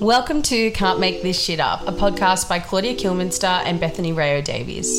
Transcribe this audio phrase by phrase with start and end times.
[0.00, 4.40] Welcome to Can't Make This Shit Up, a podcast by Claudia Kilminster and Bethany Rayo
[4.40, 4.98] Davies.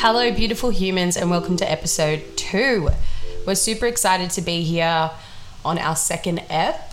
[0.00, 2.90] Hello, beautiful humans, and welcome to episode two.
[3.46, 5.12] We're super excited to be here
[5.64, 6.92] on our second ep.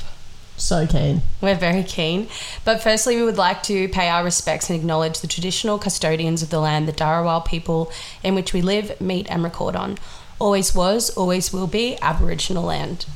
[0.58, 1.24] So keen.
[1.42, 2.28] We're very keen.
[2.66, 6.52] But firstly, we would like to pay our respects and acknowledge the traditional custodians of
[6.52, 7.92] the land, the Dharawal people
[8.24, 9.98] in which we live, meet, and record on.
[10.38, 13.08] Always was, always will be Aboriginal land.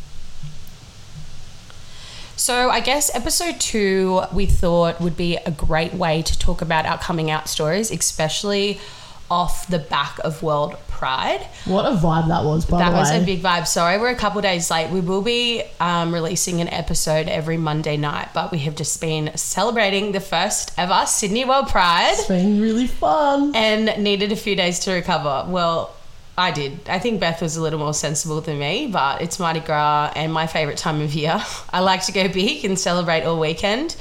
[2.43, 6.85] So, I guess episode two we thought would be a great way to talk about
[6.85, 8.81] our coming out stories, especially
[9.31, 11.39] off the back of World Pride.
[11.63, 13.03] What a vibe that was, by That the way.
[13.03, 13.65] That was a big vibe.
[13.65, 14.89] Sorry, we're a couple days late.
[14.89, 19.31] We will be um, releasing an episode every Monday night, but we have just been
[19.37, 23.55] celebrating the first ever Sydney World Pride it's been really fun.
[23.55, 25.45] and needed a few days to recover.
[25.47, 25.95] Well,
[26.37, 26.79] I did.
[26.89, 30.33] I think Beth was a little more sensible than me, but it's Mardi Gras and
[30.33, 31.39] my favourite time of year.
[31.69, 33.95] I like to go big and celebrate all weekend.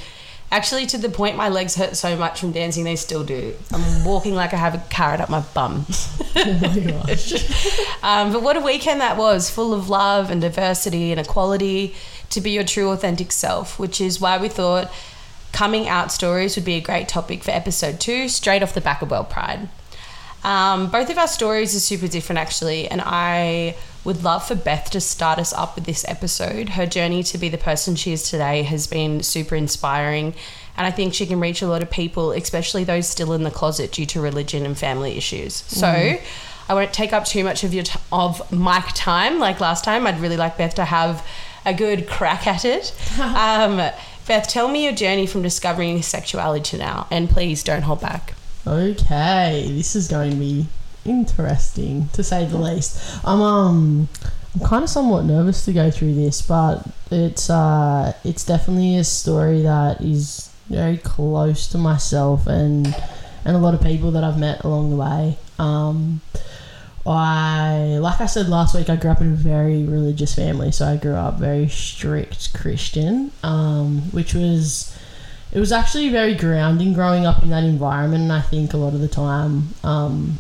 [0.50, 3.54] Actually, to the point my legs hurt so much from dancing, they still do.
[3.72, 5.86] I'm walking like I have a carrot up my bum.
[6.34, 7.34] Oh my gosh.
[8.02, 11.94] Um, but what a weekend that was, full of love and diversity and equality
[12.30, 14.90] to be your true authentic self, which is why we thought
[15.52, 19.02] coming out stories would be a great topic for episode two, straight off the back
[19.02, 19.68] of World Pride.
[20.44, 24.90] Um, both of our stories are super different, actually, and I would love for Beth
[24.90, 26.70] to start us up with this episode.
[26.70, 30.34] Her journey to be the person she is today has been super inspiring,
[30.76, 33.50] and I think she can reach a lot of people, especially those still in the
[33.50, 35.54] closet due to religion and family issues.
[35.68, 35.86] So,
[36.68, 40.06] I won't take up too much of your t- of mic time like last time.
[40.06, 41.26] I'd really like Beth to have
[41.64, 42.94] a good crack at it.
[43.20, 43.76] um,
[44.26, 48.34] Beth, tell me your journey from discovering sexuality to now, and please don't hold back.
[48.66, 50.66] Okay, this is going to be
[51.04, 53.18] interesting to say the least.
[53.24, 54.08] I'm um
[54.54, 59.04] I'm kind of somewhat nervous to go through this, but it's uh it's definitely a
[59.04, 62.86] story that is very close to myself and
[63.44, 65.38] and a lot of people that I've met along the way.
[65.58, 66.20] Um
[67.04, 70.86] I like I said last week I grew up in a very religious family, so
[70.86, 74.96] I grew up very strict Christian, um, which was
[75.52, 78.22] it was actually very grounding growing up in that environment.
[78.22, 80.38] And I think a lot of the time, um,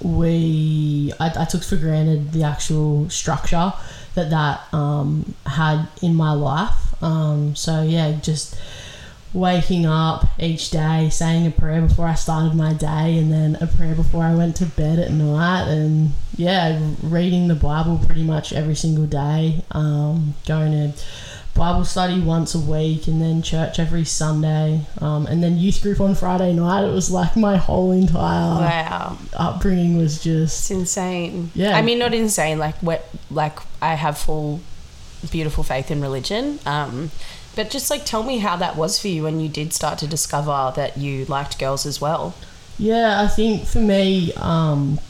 [0.00, 3.72] we I, I took for granted the actual structure
[4.14, 7.02] that that um, had in my life.
[7.02, 8.58] Um, so yeah, just
[9.32, 13.66] waking up each day, saying a prayer before I started my day, and then a
[13.66, 18.52] prayer before I went to bed at night, and yeah, reading the Bible pretty much
[18.52, 19.62] every single day.
[19.70, 21.02] Um, going to
[21.56, 26.00] Bible study once a week, and then church every Sunday, um, and then youth group
[26.00, 26.84] on Friday night.
[26.84, 29.18] It was like my whole entire Wow.
[29.34, 31.50] upbringing was just It's insane.
[31.54, 31.76] Yeah.
[31.76, 32.58] I mean, not insane.
[32.58, 33.08] Like what?
[33.30, 34.60] Like I have full,
[35.30, 36.58] beautiful faith in religion.
[36.66, 37.10] Um,
[37.54, 40.06] but just like tell me how that was for you when you did start to
[40.06, 42.34] discover that you liked girls as well.
[42.78, 45.00] Yeah, I think for me, um,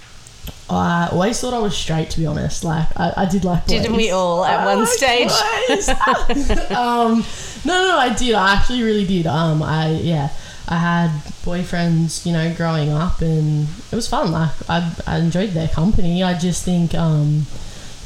[0.68, 2.10] I always thought I was straight.
[2.10, 3.66] To be honest, like I, I did like.
[3.66, 3.82] Boys.
[3.82, 5.30] Didn't we all at I one like stage?
[5.68, 5.88] boys.
[6.70, 7.24] um,
[7.64, 8.34] no, no, I did.
[8.34, 9.26] I actually really did.
[9.26, 10.30] Um, I yeah,
[10.68, 11.10] I had
[11.44, 14.32] boyfriends, you know, growing up, and it was fun.
[14.32, 16.22] Like I, I enjoyed their company.
[16.22, 17.46] I just think, um,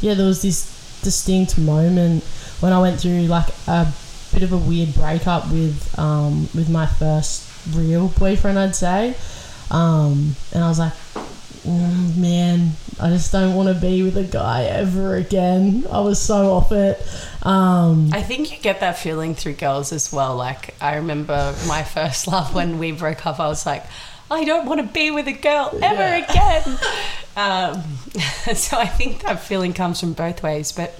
[0.02, 2.22] yeah, there was this distinct moment
[2.60, 3.90] when I went through like a
[4.34, 9.14] bit of a weird breakup with um with my first real boyfriend, I'd say.
[9.70, 10.92] Um, and I was like,
[11.66, 15.86] "Mm, man, I just don't want to be with a guy ever again.
[15.90, 17.00] I was so off it.
[17.42, 20.36] Um, I think you get that feeling through girls as well.
[20.36, 23.38] Like I remember my first love when we broke up.
[23.40, 23.84] I was like,
[24.30, 26.16] I don't want to be with a girl ever Yeah.
[26.30, 26.78] again.
[27.36, 27.82] Um,
[28.54, 30.72] so I think that feeling comes from both ways.
[30.72, 30.98] But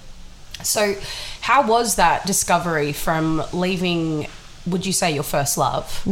[0.63, 0.95] so,
[1.41, 4.29] how was that discovery from leaving?
[4.67, 6.03] Would you say your first love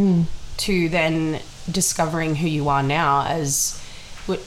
[0.59, 3.78] to then discovering who you are now as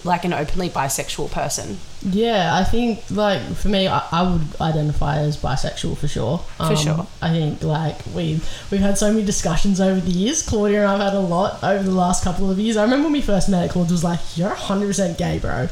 [0.04, 1.80] like an openly bisexual person?
[2.04, 6.40] yeah, I think like for me, I, I would identify as bisexual for sure.
[6.58, 7.08] For um, sure.
[7.22, 8.40] I think like we
[8.72, 10.42] we've had so many discussions over the years.
[10.42, 12.76] Claudia and I've had a lot over the last couple of years.
[12.76, 15.70] I remember when we first met, Claudia was like, "You're hundred percent gay, bro."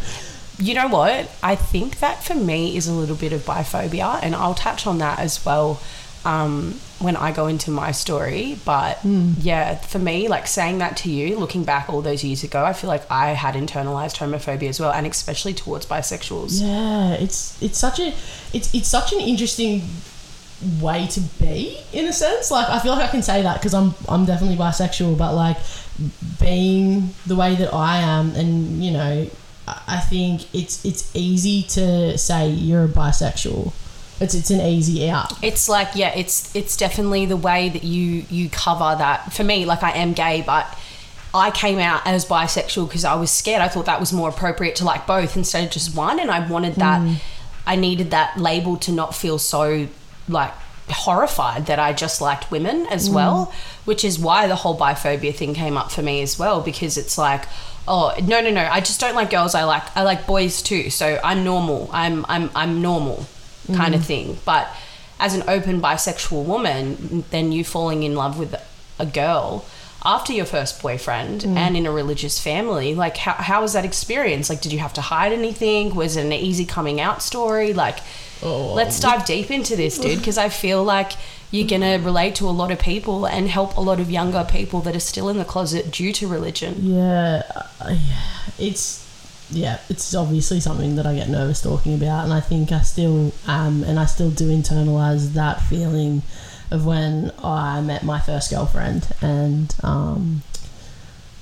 [0.60, 1.32] You know what?
[1.42, 5.00] I think that for me is a little bit of biphobia, and I'll touch on
[5.00, 5.82] that as well
[6.26, 8.58] um, when I go into my story.
[8.66, 12.64] But yeah, for me, like saying that to you, looking back all those years ago,
[12.64, 16.62] I feel like I had internalized homophobia as well, and especially towards bisexuals.
[16.62, 18.14] Yeah, it's it's such a
[18.54, 19.84] it's it's such an interesting
[20.82, 22.52] way to be in a sense.
[22.52, 25.58] Like I feel like I can say that because I'm I'm definitely bisexual, but like
[26.40, 29.28] being the way that I am, and you know,
[29.68, 33.74] I I think it's it's easy to say you're a bisexual
[34.20, 35.32] It's it's an easy out.
[35.44, 39.32] It's like yeah, it's it's definitely the way that you you cover that.
[39.34, 40.78] For me, like I am gay, but
[41.34, 43.62] I came out as bisexual because I was scared.
[43.62, 46.46] I thought that was more appropriate to like both instead of just one, and I
[46.48, 47.02] wanted that.
[47.02, 47.16] Mm.
[47.66, 49.88] I needed that label to not feel so
[50.28, 50.52] like
[50.90, 53.14] horrified that I just liked women as mm.
[53.14, 53.54] well,
[53.86, 57.18] which is why the whole biphobia thing came up for me as well because it's
[57.18, 57.46] like,
[57.88, 59.56] oh no no no, I just don't like girls.
[59.56, 60.90] I like I like boys too.
[60.90, 61.90] So I'm normal.
[61.94, 63.26] I'm I'm I'm normal
[63.76, 64.38] kind of thing.
[64.46, 64.68] But
[65.20, 68.56] as an open bisexual woman, then you falling in love with
[69.00, 69.66] a girl
[70.06, 74.50] after your first boyfriend and in a religious family like how, how was that experience?
[74.50, 75.94] Like did you have to hide anything?
[75.94, 77.74] Was it an easy coming out story?
[77.74, 78.00] Like
[78.42, 78.74] Oh.
[78.74, 81.12] let's dive deep into this dude because i feel like
[81.52, 84.80] you're gonna relate to a lot of people and help a lot of younger people
[84.82, 86.76] that are still in the closet due to religion.
[86.80, 87.42] Yeah,
[87.82, 88.22] uh, yeah,
[88.58, 89.06] it's
[89.52, 93.34] yeah, it's obviously something that I get nervous talking about, and I think I still
[93.48, 96.22] am, and I still do internalize that feeling
[96.72, 100.44] of when I met my first girlfriend, and um,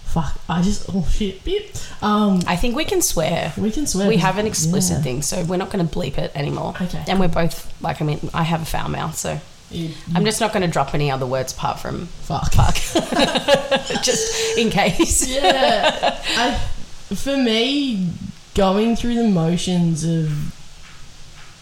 [0.05, 1.71] fuck, I just oh shit, beep.
[2.01, 5.03] Um, i think we can swear we can swear we have an explicit yeah.
[5.03, 7.03] thing so we're not going to bleep it anymore Okay.
[7.07, 9.39] and we're both like i mean i have a foul mouth so
[9.71, 12.51] You- i'm just not going to drop any other words apart from fuck.
[12.53, 12.75] fuck
[14.03, 16.61] just in case yeah, I,
[17.15, 18.09] for me,
[18.53, 20.53] going through the motions of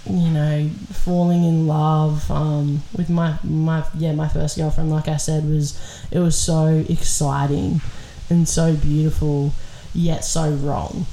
[0.07, 5.17] you know falling in love um, with my my yeah my first girlfriend, like I
[5.17, 5.79] said, was
[6.11, 7.81] it was so exciting
[8.29, 9.53] and so beautiful,
[9.93, 11.05] yet so wrong,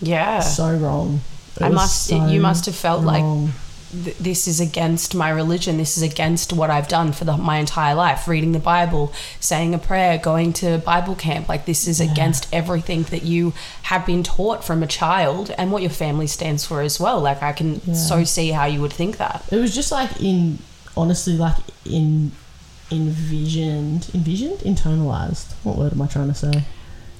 [0.00, 1.20] yeah so wrong.
[1.56, 2.06] It I must.
[2.06, 3.52] so you must have felt like wrong.
[4.04, 5.76] Th- this is against my religion.
[5.76, 8.28] This is against what I've done for the, my entire life.
[8.28, 11.48] Reading the Bible, saying a prayer, going to Bible camp.
[11.48, 13.52] Like this is against everything that you
[13.82, 17.20] have been taught from a child and what your family stands for as well.
[17.20, 17.94] Like I can Yeah.
[17.94, 19.44] so see how you would think that.
[19.50, 20.58] It was just like in
[20.96, 22.32] honestly like in
[22.90, 25.52] envisioned envisioned internalized.
[25.64, 26.64] What word am I trying to say?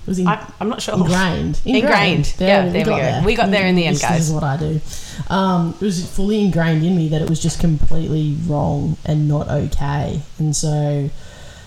[0.09, 0.95] Was in, I, I'm not sure.
[0.95, 1.61] ingrained.
[1.67, 2.35] Ingrained.
[2.39, 3.23] Yeah, there we go.
[3.25, 4.29] We got there in the end, This guys.
[4.29, 4.81] is what I do.
[5.29, 9.49] Um, it was fully ingrained in me that it was just completely wrong and not
[9.49, 10.23] okay.
[10.39, 11.11] And so,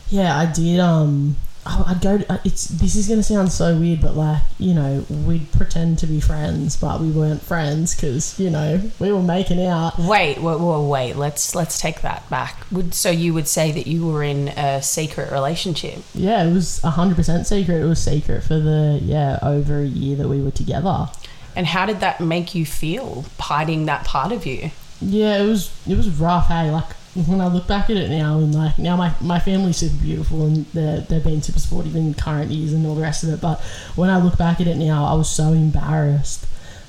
[0.09, 0.79] yeah, I did.
[0.79, 1.35] Um,
[1.65, 2.17] I'd go.
[2.17, 6.07] To, it's this is gonna sound so weird, but like you know, we'd pretend to
[6.07, 9.97] be friends, but we weren't friends because you know we were making out.
[9.99, 11.13] Wait, wait, wait, wait.
[11.15, 12.65] Let's let's take that back.
[12.71, 15.99] Would so you would say that you were in a secret relationship?
[16.15, 17.81] Yeah, it was hundred percent secret.
[17.81, 21.09] It was secret for the yeah over a year that we were together.
[21.55, 24.71] And how did that make you feel hiding that part of you?
[24.99, 26.47] Yeah, it was it was rough.
[26.47, 29.77] Hey, like when I look back at it now, and like now my, my family's
[29.77, 33.23] super beautiful and they're they're being super supportive in current years and all the rest
[33.23, 33.41] of it.
[33.41, 33.59] But
[33.95, 36.45] when I look back at it now, I was so embarrassed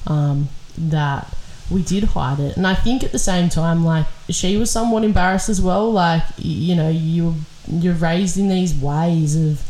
[0.06, 0.48] um,
[0.78, 1.34] that
[1.70, 5.02] we did hide it, and I think at the same time, like she was somewhat
[5.02, 5.90] embarrassed as well.
[5.90, 7.34] Like you know, you
[7.66, 9.60] you're raised in these ways of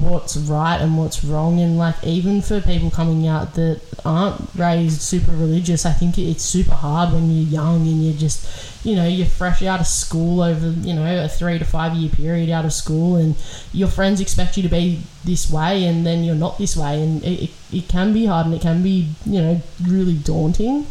[0.00, 1.60] what's right and what's wrong.
[1.60, 6.42] And like even for people coming out that aren't raised super religious i think it's
[6.42, 10.42] super hard when you're young and you're just you know you're fresh out of school
[10.42, 13.36] over you know a three to five year period out of school and
[13.72, 17.02] your friends expect you to be this way and then you're not this way.
[17.02, 20.86] And it, it, it can be hard and it can be you know really daunting.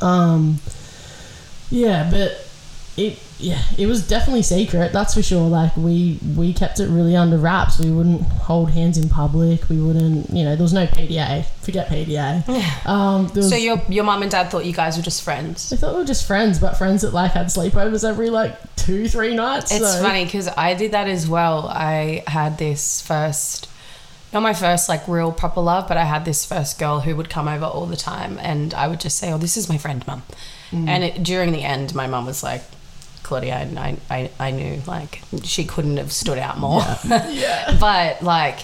[0.00, 0.58] Um
[1.70, 2.46] yeah but
[2.96, 7.16] it yeah it was definitely secret that's for sure like we we kept it really
[7.16, 10.86] under wraps we wouldn't hold hands in public we wouldn't you know there was no
[10.86, 15.02] pda forget pda um was, So your your mum and dad thought you guys were
[15.02, 15.72] just friends.
[15.72, 19.08] I thought we were just friends, but friends that like had sleepovers every like two,
[19.08, 19.72] three nights.
[19.72, 21.68] It's so- funny because I did that as well.
[21.68, 23.68] I had this first,
[24.32, 27.28] not my first like real proper love, but I had this first girl who would
[27.30, 30.06] come over all the time, and I would just say, "Oh, this is my friend,
[30.06, 30.22] mum."
[30.72, 32.62] And it, during the end, my mum was like,
[33.40, 37.76] "Claudia, I, I, I knew like she couldn't have stood out more." Yeah.
[37.80, 38.60] but like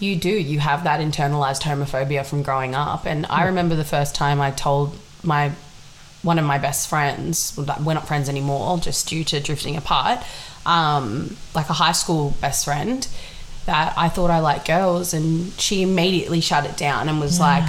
[0.00, 3.06] you do you have that internalized homophobia from growing up.
[3.06, 5.52] And i remember the first time i told my
[6.22, 10.20] one of my best friends that we're not friends anymore just due to drifting apart
[10.66, 13.08] um, like a high school best friend
[13.66, 15.14] that i thought i liked girls.
[15.14, 17.64] And she immediately shut it down and was like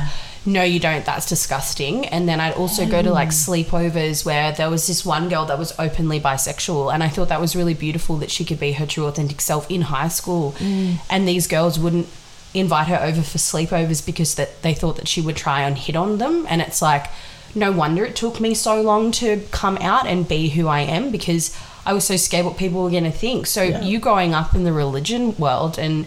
[0.46, 2.06] no you don't that's disgusting.
[2.08, 3.66] And then i'd also go to like mm.
[3.66, 7.42] sleepovers where there was this one girl that was openly bisexual and i thought that
[7.42, 10.54] was really beautiful that she could be her true authentic self in high school.
[10.60, 10.98] Mm.
[11.10, 12.08] And these girls wouldn't
[12.54, 15.96] invite her over for sleepovers because that they thought that she would try and hit
[15.96, 16.46] on them.
[16.50, 17.08] And it's like
[17.56, 21.12] no wonder it took me so long to come out and be who I am
[21.12, 23.46] because I was so scared what people were going to think.
[23.48, 23.82] So Yeah.
[23.82, 26.06] you growing up in the religion world and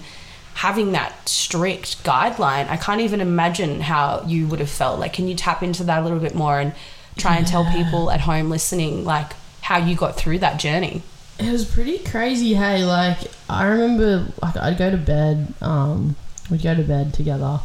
[0.56, 4.98] having that strict guideline, I can't even imagine how you would have felt.
[4.98, 6.74] Like, can you tap into that a little bit more and
[7.16, 9.32] try and tell people at home listening like
[9.62, 11.02] how you got through that journey.
[11.38, 12.84] It was pretty crazy, hey.
[12.84, 15.52] Like I remember, like I'd go to bed.
[15.60, 16.16] Um,
[16.50, 17.60] we'd go to bed together,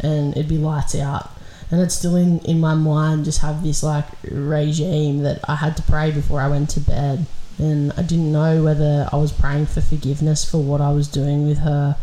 [0.00, 1.30] and it'd be lights out,
[1.70, 3.24] and it's still in in my mind.
[3.24, 7.26] Just have this like regime that I had to pray before I went to bed,
[7.58, 11.46] and I didn't know whether I was praying for forgiveness for what I was doing
[11.46, 11.96] with her,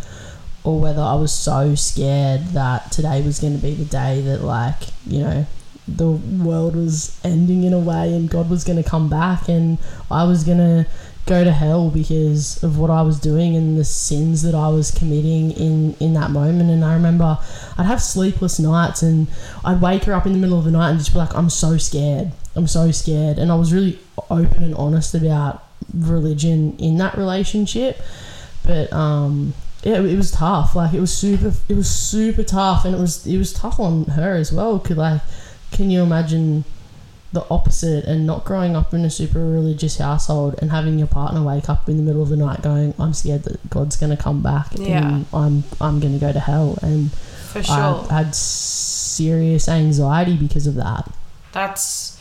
[0.64, 4.44] or whether I was so scared that today was going to be the day that
[4.44, 5.46] like you know
[5.88, 9.78] the world was ending in a way and God was going to come back and
[10.10, 10.88] I was going to
[11.26, 14.92] go to hell because of what I was doing and the sins that I was
[14.92, 16.70] committing in in that moment.
[16.70, 17.38] And I remember
[17.78, 19.28] I'd have sleepless nights and
[19.64, 21.50] I'd wake her up in the middle of the night and just be like I'm
[21.50, 22.32] so scared.
[22.56, 23.38] I'm so scared.
[23.38, 28.02] And I was really open and honest about religion in that relationship.
[28.66, 29.54] But um
[29.84, 30.76] yeah, it was tough.
[30.76, 34.06] Like it was super, it was super tough, and it was it was tough on
[34.06, 34.80] her as well.
[34.80, 35.22] Cause like,
[35.72, 36.64] can you imagine
[37.34, 41.42] the opposite and not growing up in a super religious household and having your partner
[41.42, 44.42] wake up in the middle of the night going, "I'm scared that God's gonna come
[44.42, 45.08] back Yeah.
[45.08, 50.76] and I'm I'm gonna go to hell," and For I had serious anxiety because of
[50.76, 51.10] that.
[51.52, 52.13] That's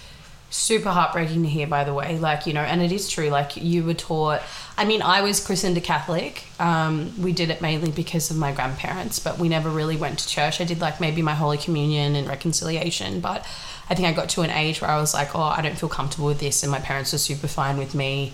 [0.52, 2.18] super heartbreaking to hear, by the way.
[2.18, 3.30] Like, you know, and it is true.
[3.30, 4.42] Like, you were taught.
[4.76, 6.44] I mean, I was christened a Catholic.
[6.60, 10.28] Um, we did it mainly because of my grandparents, but we never really went to
[10.28, 10.60] church.
[10.60, 13.46] I did like maybe my Holy Communion and reconciliation, but
[13.88, 15.88] I think I got to an age where I was like, oh, I don't feel
[15.88, 16.62] comfortable with this.
[16.62, 18.32] And my parents were super fine with me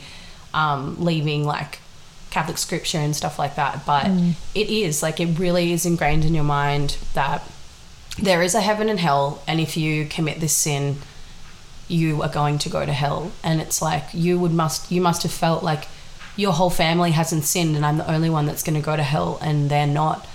[0.53, 1.79] um, leaving like
[2.31, 3.87] Catholic scripture and stuff like that.
[3.87, 4.11] But
[4.55, 7.43] it is like, it really is ingrained in your mind that
[8.21, 9.43] there is a heaven and hell.
[9.47, 10.97] And if you commit this sin,
[11.89, 13.33] you are going to go to hell.
[13.43, 15.89] And it's like you would must you must have felt like
[16.37, 19.03] your whole family hasn't sinned and I'm the only one that's going to go to
[19.03, 20.27] hell and they're not.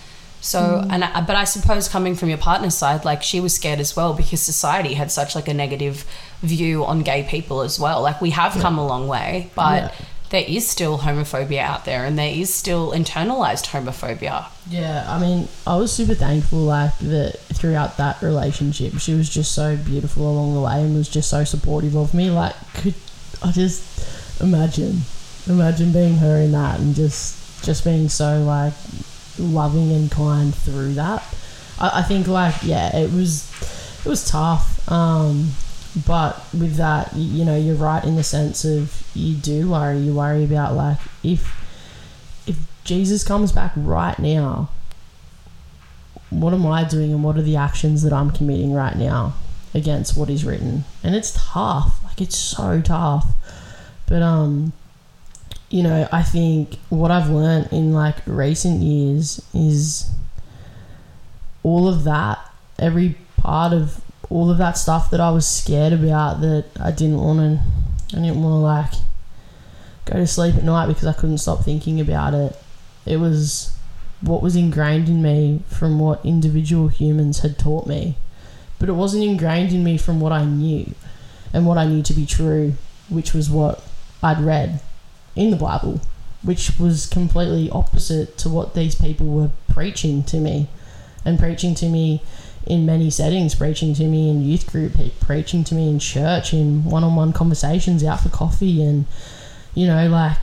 [0.42, 0.88] So mm.
[0.92, 3.96] and I, but I suppose coming from your partner's side like she was scared as
[3.96, 6.06] well because society had such like a negative
[6.42, 8.02] view on gay people as well.
[8.02, 9.92] Like we have come a long way but Yeah.
[10.34, 15.48] There is still homophobia out there and there is still internalized homophobia Yeah, I mean,
[15.68, 20.56] I was super thankful, like that throughout that relationship, she was just so beautiful along
[20.56, 22.32] the way and was just so supportive of me.
[22.32, 22.96] Like, could
[23.44, 25.02] I just imagine,
[25.48, 28.74] imagine being her in that and just just being so like
[29.38, 31.24] loving and kind through that.
[31.80, 33.48] I, I think like yeah, it was
[34.04, 34.92] it was tough.
[34.92, 35.52] Um,
[35.96, 40.00] but with that, you know, you're right in the sense of you do worry.
[40.00, 41.60] You worry about like if
[42.48, 44.70] if Jesus comes back right now,
[46.30, 49.36] what am I doing and what are the actions that I'm committing right now
[49.74, 50.86] against what is written?
[51.04, 52.04] And it's tough.
[52.04, 53.28] Like it's so tough.
[54.08, 54.74] But um
[55.70, 60.10] you know, I think what I've learned in like recent years is
[61.64, 62.40] all of that,
[62.78, 64.00] every part of
[64.34, 68.22] all of that stuff that I was scared about that I didn't want to I
[68.22, 68.94] didn't want to like
[70.06, 72.58] go to sleep at night because I couldn't stop thinking about it.
[73.06, 73.75] It was
[74.22, 78.18] what was ingrained in me from what individual humans had taught me.
[78.80, 80.96] But it wasn't ingrained in me from what I knew
[81.54, 82.74] and what I knew to be true,
[83.10, 83.84] which was what
[84.24, 84.82] I'd read
[85.36, 86.02] in the Bible,
[86.42, 90.70] which was completely opposite to what these people were preaching to me
[91.24, 92.22] and preaching to me
[92.65, 96.84] in many settings, preaching to me in youth group, preaching to me in church, in
[96.86, 98.82] one on one conversations out for coffee.
[98.82, 99.05] And,
[99.75, 100.38] you know, like,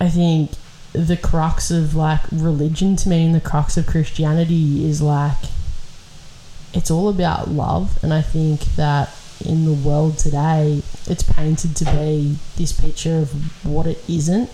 [0.00, 0.52] I think
[0.92, 5.38] the crux of like religion to me and the crux of Christianity is like,
[6.72, 8.02] it's all about love.
[8.02, 9.10] And I think that
[9.44, 14.50] in the world today, it's painted to be this picture of what it isn't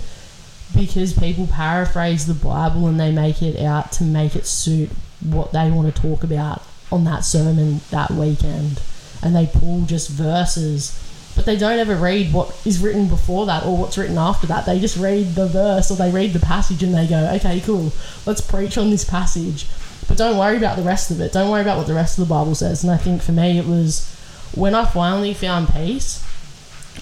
[0.74, 4.90] because people paraphrase the Bible and they make it out to make it suit
[5.22, 8.81] what they want to talk about on that sermon that weekend.
[9.23, 11.02] And they pull just verses,
[11.35, 14.66] but they don't ever read what is written before that or what's written after that.
[14.66, 17.93] They just read the verse or they read the passage and they go, okay, cool,
[18.25, 19.66] let's preach on this passage.
[20.09, 21.33] But don't worry about the rest of it.
[21.33, 22.85] Don't worry about what the rest of the Bible says.
[22.85, 24.12] And I think for me, it was
[24.55, 26.25] when I finally found peace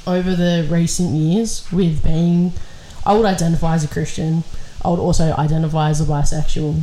[0.07, 2.53] over the recent years with being,
[3.07, 4.45] I would identify as a Christian.
[4.85, 6.83] I would also identify as a bisexual.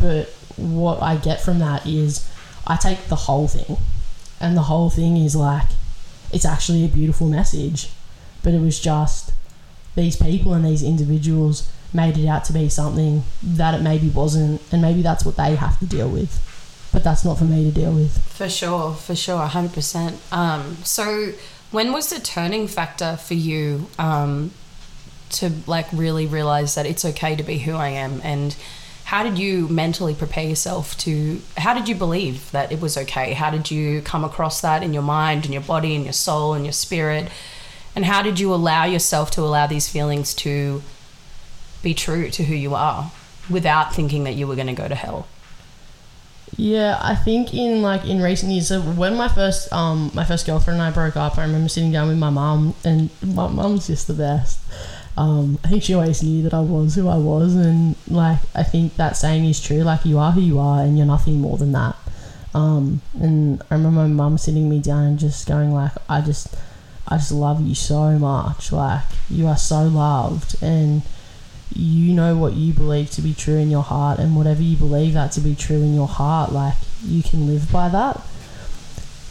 [0.00, 2.28] But what I get from that is
[2.66, 3.76] I take the whole thing.
[4.40, 5.68] And the whole thing is like,
[6.32, 7.90] it's actually a beautiful message.
[8.42, 9.32] But it was just
[9.94, 14.60] these people and these individuals made it out to be something that it maybe wasn't.
[14.72, 16.48] And maybe that's what they have to deal with.
[16.92, 18.18] But that's not for me to deal with.
[18.18, 20.32] For sure, for sure, 100%.
[20.32, 21.32] Um, so,
[21.70, 24.50] when was the turning factor for you um,
[25.30, 28.20] to like really realize that it's okay to be who I am?
[28.22, 28.54] And
[29.12, 33.34] how did you mentally prepare yourself to how did you believe that it was okay?
[33.34, 36.54] How did you come across that in your mind and your body and your soul
[36.54, 37.30] and your spirit?
[37.94, 40.82] And how did you allow yourself to allow these feelings to
[41.82, 43.12] be true to who you are
[43.50, 45.28] without thinking that you were going to go to hell?
[46.56, 50.46] Yeah, I think in like in recent years, so when my first um my first
[50.46, 53.88] girlfriend and I broke up, I remember sitting down with my mum, and my mum's
[53.88, 54.58] just the best.
[55.16, 58.62] Um, I think she always knew that I was who I was, and like I
[58.62, 59.82] think that saying is true.
[59.82, 61.96] Like you are who you are, and you're nothing more than that.
[62.54, 66.54] Um, and I remember my mum sitting me down and just going like, I just,
[67.08, 68.72] I just love you so much.
[68.72, 71.02] Like you are so loved, and
[71.74, 75.14] you know what you believe to be true in your heart and whatever you believe
[75.14, 78.20] that to be true in your heart like you can live by that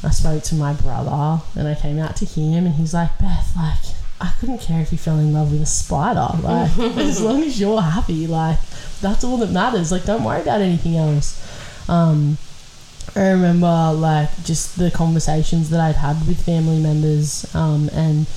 [0.04, 3.56] i spoke to my brother and i came out to him and he's like beth
[3.56, 7.44] like i couldn't care if you fell in love with a spider like as long
[7.44, 8.60] as you're happy like
[9.02, 11.42] that's all that matters like don't worry about anything else.
[11.90, 12.38] Um
[13.16, 18.28] I remember like just the conversations that I'd had with family members um, and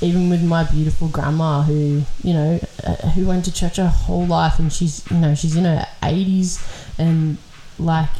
[0.00, 4.26] even with my beautiful grandma who you know uh, who went to church her whole
[4.26, 7.38] life and she's you know she's in her 80s and
[7.78, 8.10] like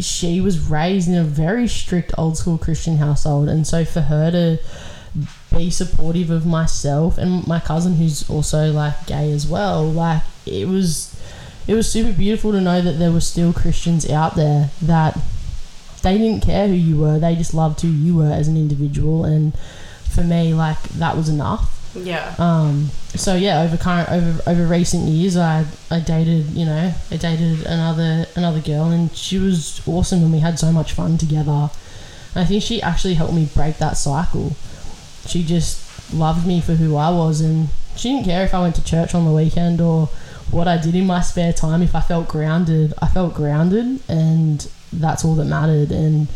[0.00, 4.30] she was raised in a very strict old school christian household and so for her
[4.30, 4.58] to
[5.56, 9.84] be supportive of myself and my cousin who's also like gay as well.
[9.84, 11.14] Like it was
[11.66, 15.18] it was super beautiful to know that there were still christians out there that
[16.02, 17.18] they didn't care who you were.
[17.18, 19.24] They just loved who you were as an individual.
[19.24, 19.52] And
[20.10, 21.72] for me like that was enough.
[21.94, 22.34] Yeah.
[22.38, 27.16] Um, so yeah, over current over over recent years, I I dated you know I
[27.16, 31.70] dated another another girl and she was awesome and we had so much fun together.
[32.34, 34.54] And I think she actually helped me break that cycle.
[35.26, 38.76] She just loved me for who I was and she didn't care if I went
[38.76, 40.06] to church on the weekend or
[40.50, 41.82] what I did in my spare time.
[41.82, 45.90] If I felt grounded, I felt grounded and that's all that mattered.
[45.90, 46.28] And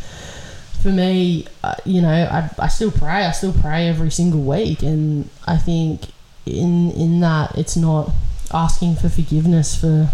[0.83, 3.27] for me, uh, you know, I, I still pray.
[3.27, 6.07] I still pray every single week, and I think
[6.47, 8.11] in in that it's not
[8.53, 10.11] asking for forgiveness for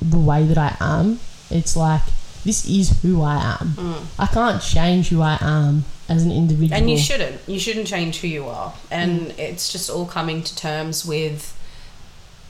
[0.00, 1.20] the way that I am.
[1.50, 2.02] It's like
[2.46, 3.68] this is who I am.
[3.70, 4.04] Mm.
[4.18, 6.78] I can't change who I am as an individual.
[6.78, 7.40] And you shouldn't.
[7.46, 8.72] You shouldn't change who you are.
[8.90, 9.38] And mm.
[9.38, 11.52] it's just all coming to terms with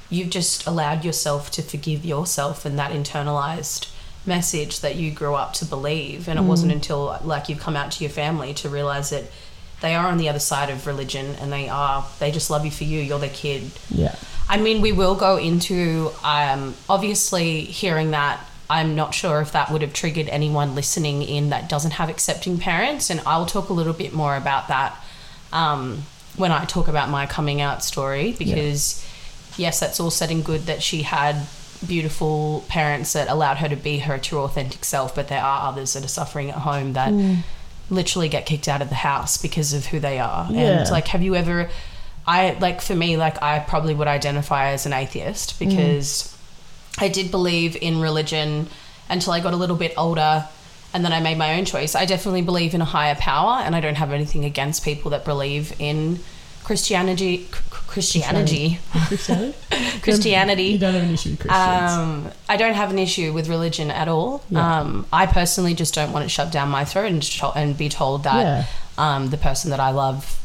[0.09, 3.91] you've just allowed yourself to forgive yourself and that internalized
[4.25, 6.29] message that you grew up to believe.
[6.29, 6.49] And it mm.
[6.49, 9.25] wasn't until like you've come out to your family to realize that
[9.81, 12.71] they are on the other side of religion and they are they just love you
[12.71, 13.01] for you.
[13.01, 13.71] You're their kid.
[13.91, 14.15] Yeah.
[14.49, 18.41] I mean, we will go into um, obviously hearing that.
[18.69, 22.59] I'm not sure if that would have triggered anyone listening in that doesn't have accepting
[22.59, 24.97] parents, and I'll talk a little bit more about that
[25.53, 26.03] um,
[26.37, 28.35] when I talk about my coming out story.
[28.39, 29.07] Because
[29.57, 31.47] yes, that's all said and good that she had
[31.87, 35.93] beautiful parents that allowed her to be her true authentic self, but there are others
[35.93, 37.13] that are suffering at home that
[37.91, 40.49] literally get kicked out of the house because of who they are.
[40.51, 40.81] Yeah.
[40.81, 41.69] And like, have you ever?
[42.27, 46.36] I like for me, like I probably would identify as an atheist because
[46.99, 48.69] I did believe in religion
[49.09, 50.49] until I got a little bit older
[50.95, 51.95] and then I made my own choice.
[51.95, 55.25] I definitely believe in a higher power and I don't have anything against people that
[55.25, 56.21] believe in
[56.65, 59.55] Christianity Christianity Christianity.
[60.03, 60.63] Christianity.
[60.65, 61.93] You don't have an issue with Christians.
[61.93, 64.43] Um, I don't have an issue with religion at all.
[64.51, 64.81] Yeah.
[64.81, 68.25] Um, I personally just don't want it shoved down my throat and, and be told
[68.25, 68.65] that Yeah.
[68.99, 70.41] um, the person that I love,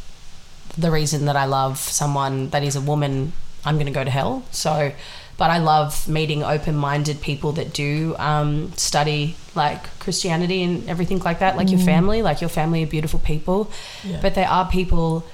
[0.78, 3.34] the reason that I love someone that is a woman,
[3.66, 4.44] I'm going to go to hell.
[4.52, 4.92] So,
[5.42, 11.18] but I love meeting open minded people that do um, study like Christianity and everything
[11.18, 13.72] like that, like your family, like your family are beautiful people.
[14.04, 14.20] Yeah.
[14.22, 15.26] But there are people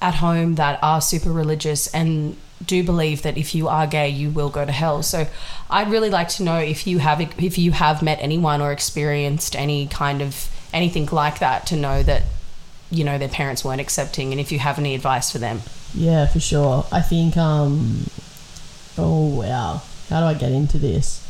[0.00, 4.30] at home that are super religious and do believe that if you are gay you
[4.30, 5.26] will go to hell so
[5.68, 9.56] i'd really like to know if you have if you have met anyone or experienced
[9.56, 12.22] any kind of anything like that to know that
[12.92, 15.60] you know their parents weren't accepting and if you have any advice for them
[15.92, 16.86] Yeah, for sure.
[16.92, 18.06] I think um
[18.98, 19.82] oh wow.
[20.08, 21.20] How do I get into this?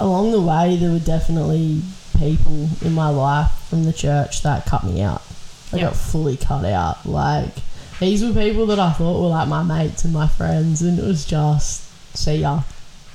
[0.00, 1.82] Along the way there were definitely
[2.18, 5.22] people in my life from the church that cut me out.
[5.72, 5.84] I Yeah.
[5.84, 7.04] got fully cut out.
[7.06, 7.54] Like
[8.00, 11.04] these were people that I thought were like my mates and my friends and it
[11.04, 11.82] was just
[12.16, 12.62] see ya.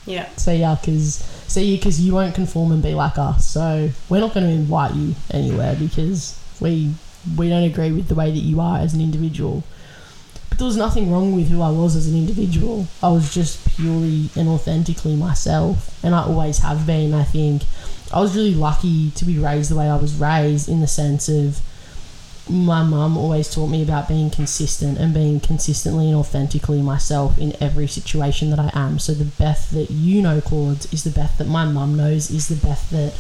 [0.05, 3.45] yeah See ya cuz see you cuz you won't conform and be like us.
[3.45, 6.93] So we're not going to invite you anywhere because we
[7.37, 9.63] we don't agree with the way that you are as an individual.
[10.53, 12.85] But there was nothing wrong with who I was as an individual.
[13.01, 17.11] I was just purely and authentically myself, and I always have been.
[17.15, 17.63] I think
[18.13, 21.27] I was really lucky to be raised the way I was raised, in the sense
[21.27, 21.59] of
[22.47, 27.55] my mum always taught me about being consistent and being consistently and authentically myself in
[27.59, 28.99] every situation that I am.
[28.99, 32.47] So the Beth that you know, Claude, is the Beth that my mum knows, is
[32.49, 33.15] the Beth that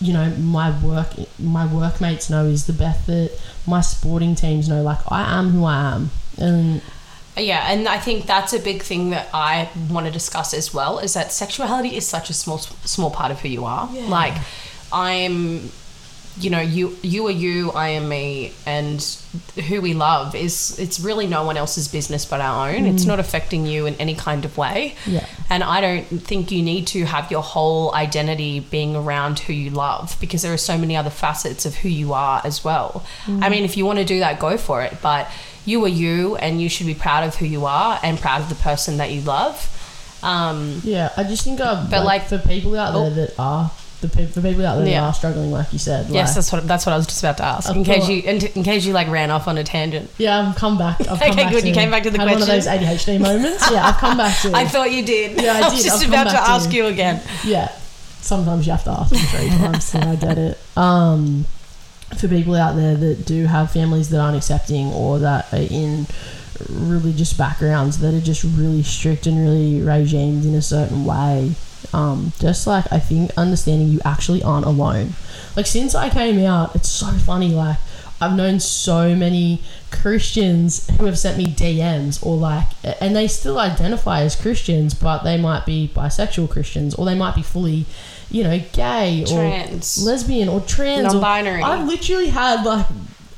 [0.00, 3.30] you know my work my workmates know, is the Beth that
[3.68, 4.82] my sporting teams know.
[4.82, 6.82] Like I am who I am, and
[7.36, 10.98] Yeah, and I think that's a big thing that I want to discuss as well
[10.98, 13.88] is that sexuality is such a small small part of who you are.
[13.92, 14.08] Yeah.
[14.08, 14.34] Like
[14.92, 15.70] I'm
[16.38, 19.02] you know, you you are you, I am me, and
[19.68, 22.84] who we love is it's really no one else's business but our own.
[22.84, 23.08] It's mm.
[23.08, 24.94] not affecting you in any kind of way.
[25.06, 25.26] Yeah.
[25.48, 29.70] And I don't think you need to have your whole identity being around who you
[29.70, 33.04] love because there are so many other facets of who you are as well.
[33.24, 33.42] Mm.
[33.42, 34.98] I mean, if you want to do that, go for it.
[35.00, 35.30] But
[35.66, 38.48] you are you, and you should be proud of who you are and proud of
[38.48, 39.72] the person that you love.
[40.22, 43.10] Um, Yeah, I just think, uh, But, like, like- for people out there Oh.
[43.10, 45.00] that are the pe- for people out there Yeah.
[45.00, 47.20] that are struggling, like you said, yes, like, that's what that's what I was just
[47.22, 47.68] about to ask.
[47.68, 50.10] Of In case you in, in case you like ran off on a tangent.
[50.18, 51.00] yeah, I've come back.
[51.00, 52.66] I've come Okay, back good, To, you came back to the had One of those.
[52.66, 53.64] ADHD moments.
[53.70, 54.52] Yeah, I've come back to.
[54.54, 55.40] I thought you did.
[55.40, 55.84] Yeah, I was did.
[55.84, 56.86] just I've come about to to ask you.
[56.86, 57.20] again.
[57.44, 57.68] yeah,
[58.20, 60.58] sometimes you have to ask me three times, so I get it.
[60.76, 61.46] Um,
[62.18, 66.06] for people out there that do have families that aren't accepting or that are in
[66.68, 71.52] religious backgrounds that are just really strict and really regimed in a certain way,
[71.92, 75.14] um, just like I think understanding you actually aren't alone.
[75.56, 77.50] Like since I came out, it's so funny.
[77.50, 77.78] Like
[78.20, 82.66] I've known so many Christians who have sent me DMs or like,
[83.00, 87.34] and they still identify as Christians, but they might be bisexual Christians or they might
[87.34, 87.84] be fully,
[88.30, 90.02] you know, gay Trans.
[90.02, 91.12] or lesbian or trans.
[91.12, 91.62] Non-binary.
[91.62, 92.86] I've literally had like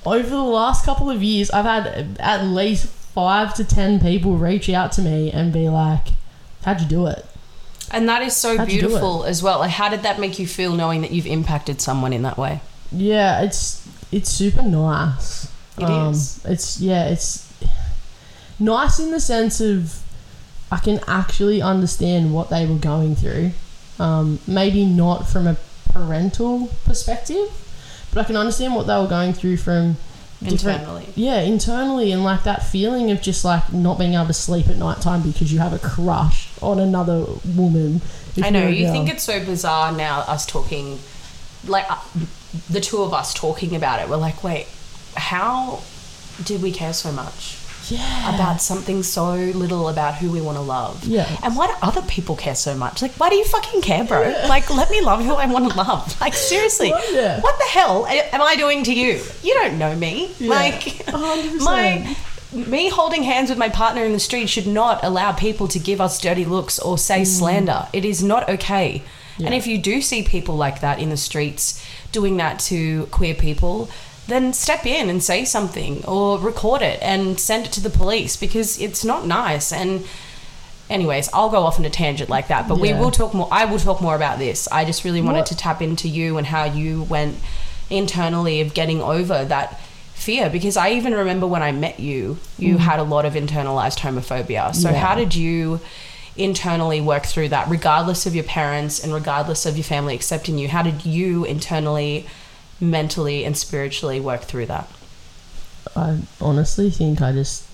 [0.06, 4.68] over the last couple of years, I've had at least five to ten people reach
[4.68, 6.08] out to me and be like,
[6.64, 7.26] "How'd you do it?"
[7.90, 9.58] And that is so How'd beautiful as well.
[9.60, 12.60] Like, how did that make you feel knowing that you've impacted someone in that way?
[12.92, 15.50] Yeah, it's it's super nice.
[15.76, 16.44] It um, is.
[16.44, 17.52] It's yeah, it's
[18.58, 20.02] nice in the sense of
[20.70, 23.52] I can actually understand what they were going through.
[23.98, 25.56] Um, maybe not from a
[25.92, 27.48] parental perspective,
[28.12, 29.96] but I can understand what they were going through from
[30.40, 31.04] Internally.
[31.16, 34.76] Yeah, internally, and like that feeling of just like not being able to sleep at
[34.76, 38.00] night time because you have a crush on another woman.
[38.40, 38.68] I know.
[38.68, 38.92] You girl.
[38.92, 41.00] think it's so bizarre now, us talking,
[41.66, 41.98] like, uh,
[42.70, 44.08] the two of us talking about it.
[44.08, 44.66] We're like, wait,
[45.16, 45.82] how
[46.44, 47.56] did we care so much
[47.90, 51.04] yeah about something so little about who we want to love?
[51.04, 51.28] Yeah.
[51.42, 53.02] And why do other people care so much?
[53.02, 54.22] Like, why do you fucking care, bro?
[54.48, 56.16] Like, let me love who I want to love.
[56.20, 57.40] Like, seriously, yeah.
[57.40, 59.22] what the hell am I doing to you?
[59.42, 60.34] You don't know me.
[60.38, 60.50] Yeah.
[60.50, 61.60] Like, 100%.
[61.64, 62.16] my
[62.52, 66.00] me holding hands with my partner in the street should not allow people to give
[66.00, 67.86] us dirty looks or say slander.
[67.92, 69.02] It is not okay.
[69.38, 69.56] And Mm.
[69.56, 73.88] If you do see people like that in the streets doing that to queer people,
[74.26, 78.36] then step in and say something or record it and send it to the police
[78.36, 79.72] because it's not nice.
[79.72, 80.04] And
[80.90, 83.48] anyways, I'll go off on a tangent like that, but we will talk more.
[83.50, 84.68] I will talk more about this.
[84.72, 87.36] I just really wanted What- to tap into you and how you went
[87.90, 89.80] internally of getting over that
[90.14, 94.00] fear because I even remember when I met you, you had a lot of internalized
[94.00, 94.74] homophobia.
[94.74, 94.92] So Mm.
[94.92, 94.98] Yeah.
[94.98, 95.80] how did you
[96.38, 100.68] internally work through that regardless of your parents and regardless of your family accepting you?
[100.68, 102.26] How did you internally
[102.80, 104.88] mentally and spiritually work through that?
[105.96, 107.64] I honestly think I just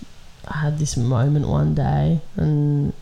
[0.49, 2.93] had this moment one day, and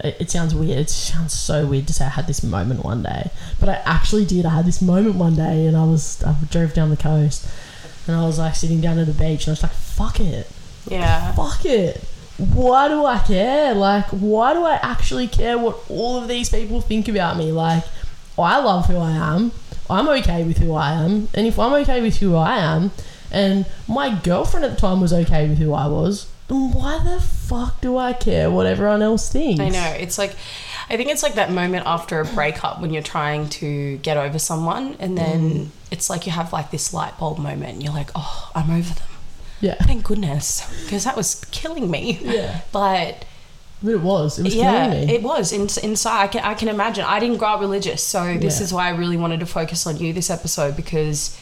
[0.00, 0.78] it, it sounds weird.
[0.78, 3.30] It sounds so weird to say I had this moment one day,
[3.60, 4.46] but I actually did.
[4.46, 7.46] I had this moment one day, and I was I drove down the coast,
[8.06, 10.50] and I was like sitting down at the beach, and I was like, "Fuck it,
[10.88, 11.32] Yeah.
[11.32, 12.02] fuck it."
[12.38, 13.74] Why do I care?
[13.74, 17.52] Like, why do I actually care what all of these people think about me?
[17.52, 17.84] Like,
[18.38, 19.52] I love who I am.
[19.90, 21.28] I'm okay with who I am.
[21.34, 22.90] And if I'm okay with who I am,
[23.30, 27.20] and my girlfriend at the time was okay with who I was, then why the
[27.20, 29.60] fuck do I care what everyone else thinks?
[29.60, 29.94] I know.
[29.98, 30.34] It's like,
[30.90, 34.38] I think it's like that moment after a breakup when you're trying to get over
[34.38, 35.66] someone, and then Mm.
[35.90, 38.94] it's like you have like this light bulb moment, and you're like, oh, I'm over
[38.94, 39.08] them.
[39.62, 39.76] Yeah.
[39.76, 42.18] Thank goodness, because that was killing me.
[42.20, 42.60] Yeah.
[42.72, 43.24] But
[43.82, 44.38] But it was.
[44.38, 45.14] It was yeah, killing me.
[45.14, 46.22] it was in, inside.
[46.24, 47.04] I can, I can imagine.
[47.04, 48.64] I didn't grow up religious, so this Yeah.
[48.64, 51.36] is why I really wanted to focus on you this episode because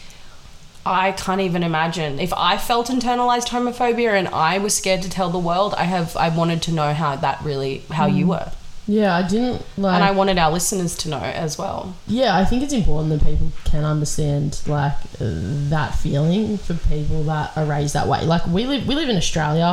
[0.86, 5.28] I can't even imagine if I felt internalized homophobia and I was scared to tell
[5.30, 5.74] the world.
[5.76, 6.16] I have.
[6.16, 8.28] I wanted to know how that really, how you Mm.
[8.28, 8.52] were,
[8.98, 9.94] yeah, I didn't like.
[9.94, 11.94] and I wanted our listeners to know as well.
[12.06, 17.56] yeah, I think it's important that people can understand like that feeling for people that
[17.56, 18.24] are raised that way.
[18.24, 19.70] Like we live, we live in Australia,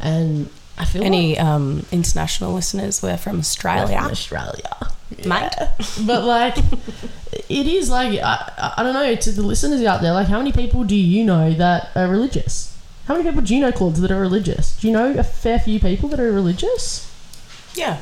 [0.00, 0.48] and
[0.78, 3.02] I feel like Any um, international listeners?
[3.02, 3.98] We're from we're Australia.
[4.02, 4.76] from Australia.
[5.26, 5.52] mate.
[6.06, 6.56] but like
[7.60, 10.38] it is like I, I- I don't know to the listeners out there like how
[10.38, 13.96] many people do you know that are religious how many people do you know Claude
[13.96, 17.06] that are religious do you know a fair few people that are religious
[17.74, 18.00] Yeah.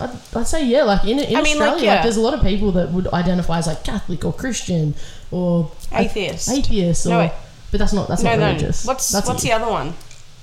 [0.00, 2.02] I'd, I'd say yeah like in, in I mean, Australia like, yeah.
[2.02, 4.94] there's a lot of people that would identify as like Catholic or Christian
[5.30, 6.48] or Atheist.
[6.50, 7.32] atheist or No, wait.
[7.70, 8.46] but that's not that's no, not no.
[8.46, 9.46] religious What's that's what's it.
[9.48, 9.94] the other one?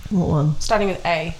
[0.09, 1.35] what one Starting with A.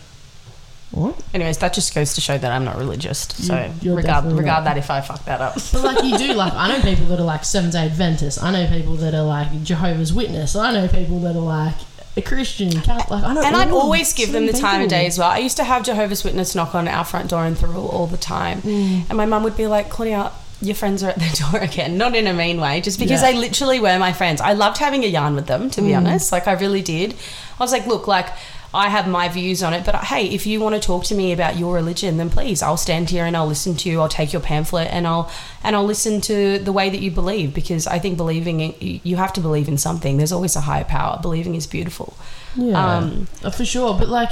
[0.92, 3.20] what Anyways, that just goes to show that I'm not religious.
[3.20, 5.54] So You- regard regard that if I fuck that up.
[5.72, 8.42] But like you do, like I know people that are like Seventh Day Adventists.
[8.44, 10.56] I know people that are like Jehovah's Witness.
[10.56, 11.76] I know people that are like
[12.18, 12.72] a Christian.
[12.82, 13.24] Catholic.
[13.24, 13.42] I know.
[13.42, 15.30] And I'd always give so them the time of day as well.
[15.30, 18.18] I used to have Jehovah's Witness knock on our front door and through all the
[18.18, 18.62] time.
[18.62, 19.06] Mm.
[19.10, 21.98] And my mum would be like, Claudia, your friends are at the door again.
[21.98, 23.32] Not in a mean way, just because Yeah.
[23.32, 24.42] they literally were my friends.
[24.42, 25.98] I loved having a yarn with them, to be Mm.
[25.98, 26.32] honest.
[26.32, 27.14] Like, I really did.
[27.60, 28.28] I was like, look, like,
[28.74, 31.34] I have my views on it, but hey, if you want to talk to me
[31.34, 34.00] about your religion, then please, I'll stand here and I'll listen to you.
[34.00, 35.30] I'll take your pamphlet and I'll
[35.64, 39.00] and I'll listen to the way that you believe because I think believing in, you
[39.04, 40.16] you have to believe in something.
[40.18, 41.20] There's always a higher power.
[41.22, 42.16] Believing is beautiful.
[42.56, 43.98] Yeah, Um, uh, for sure.
[43.98, 44.30] But like,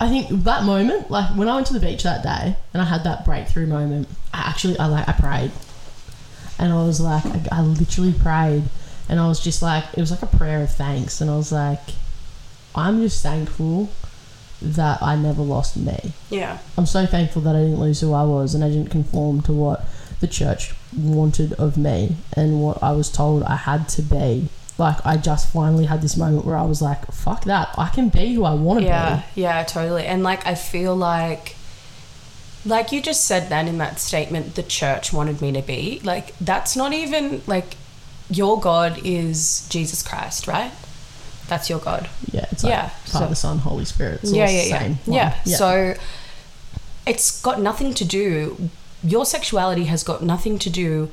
[0.00, 2.84] I think that moment, like when I went to the beach that day and I
[2.84, 5.52] had that breakthrough moment, I actually, I like, I prayed,
[6.58, 8.64] and I was like, I, I literally prayed,
[9.08, 11.50] and I was just like, it was like a prayer of thanks, and I was
[11.52, 11.80] like,
[12.78, 13.90] I'm just thankful
[14.62, 16.12] that I never lost me.
[16.30, 16.58] Yeah.
[16.76, 19.52] I'm so thankful that I didn't lose who I was and I didn't conform to
[19.52, 19.84] what
[20.20, 24.48] the church wanted of me and what I was told I had to be.
[24.78, 27.74] Like I just finally had this moment where I was like, "Fuck that!
[27.76, 28.90] I can be who I want to be.
[28.90, 30.06] Yeah, yeah, totally.
[30.06, 31.56] And like I feel like
[32.64, 36.00] like you just said then in that statement the church wanted me to be.
[36.04, 37.74] Like that's not even like
[38.30, 40.70] your God is Jesus Christ, right?
[41.48, 42.08] That's your God.
[42.30, 44.20] Yeah, it's like Yeah, Father, so- Son, Holy Spirit.
[44.22, 44.78] It's all yeah, yeah, yeah.
[44.78, 45.16] same one.
[45.16, 45.42] yeah.
[45.44, 45.94] So
[47.06, 48.68] it's got nothing to do
[49.04, 51.08] your sexuality has got nothing to do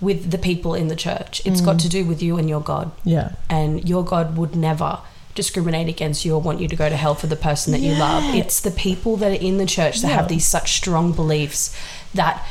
[0.00, 1.40] with the people in the church.
[1.44, 1.64] It's Mm.
[1.64, 2.90] got to do with you and your God.
[3.04, 4.98] yeah, and your God would never
[5.36, 7.94] discriminate against you or want you to go to hell for the person that you
[7.94, 8.24] love.
[8.34, 10.16] It's the people that are in the church that Yeah.
[10.16, 11.72] have these such strong beliefs
[12.14, 12.44] that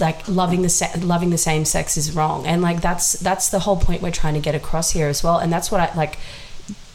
[0.00, 3.60] like loving the sa- loving the same sex is wrong and like that's that's the
[3.60, 6.18] whole point we're trying to get across here as well and that's what I like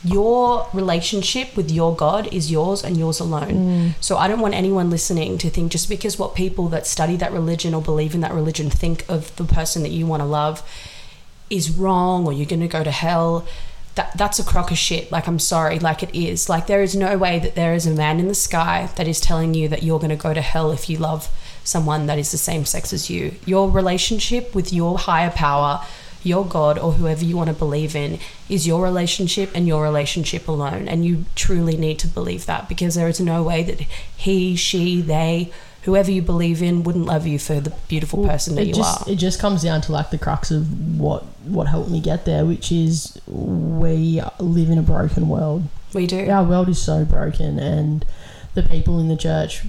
[0.04, 3.94] your relationship with your God is yours and yours alone.
[3.94, 3.94] Mm.
[4.02, 7.32] So I don't want anyone listening to think just because what people that study that
[7.32, 10.62] religion or believe in that religion think of the person that you want to love
[11.50, 13.46] is wrong or you're going to go to hell.
[13.96, 15.12] That that's a crock of shit.
[15.12, 16.50] Like I'm sorry, like it is.
[16.50, 19.22] Like there is no way that there is a man in the sky that is
[19.22, 21.30] telling you that you're going to go to hell if you love
[21.64, 23.36] someone that is the same sex as you.
[23.46, 25.86] Your relationship with your higher power,
[26.24, 30.48] your God or whoever you want to believe in is your relationship and your relationship
[30.48, 30.88] alone.
[30.88, 33.82] And you truly need to believe that because there is no way that
[34.16, 35.52] he, she, they,
[35.84, 38.74] whoever you believe in wouldn't love you for the beautiful Well, person that it you
[38.74, 39.12] just, are.
[39.12, 42.46] It just comes down to like the crux of what what helped me get there,
[42.46, 45.64] which is we live in a broken world.
[45.94, 46.30] we do.
[46.30, 48.06] our world is so broken and
[48.54, 49.64] the people in the church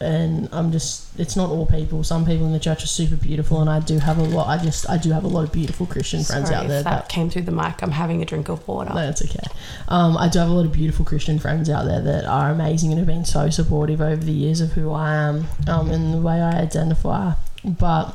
[0.00, 3.60] and i'm just it's not all people some people in the church are super beautiful
[3.60, 5.86] and i do have a lot i just i do have a lot of beautiful
[5.86, 7.82] christian friends Sorry out there if that, came through the mic.
[7.82, 8.90] I'm having a drink of water.
[8.90, 9.46] no, that's okay.
[9.88, 12.90] Um, I do have a lot of beautiful Christian friends out there that are amazing
[12.90, 16.18] and have been so supportive over the years of who I am um, and the
[16.18, 17.32] way I identify.
[17.64, 18.14] But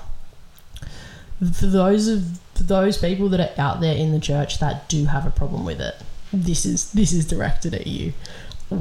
[1.39, 5.05] for those of for those people that are out there in the church that do
[5.05, 5.95] have a problem with it,
[6.31, 8.13] this is this is directed at you.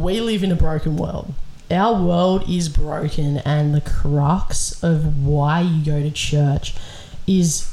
[0.00, 1.32] We live in a broken world.
[1.70, 6.74] Our world is broken, and the crux of why you go to church
[7.26, 7.68] is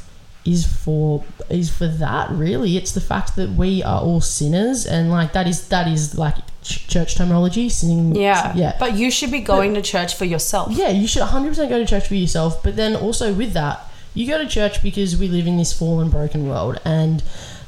[0.45, 5.11] is for is for that really it's the fact that we are all sinners and
[5.11, 8.53] like that is that is like ch- church terminology sinning yeah.
[8.55, 10.71] yeah But you should be going to church for yourself.
[10.71, 13.81] yeah you should 100% go to church for yourself but then also with that
[14.13, 17.21] you go to church because we live in this fallen broken world and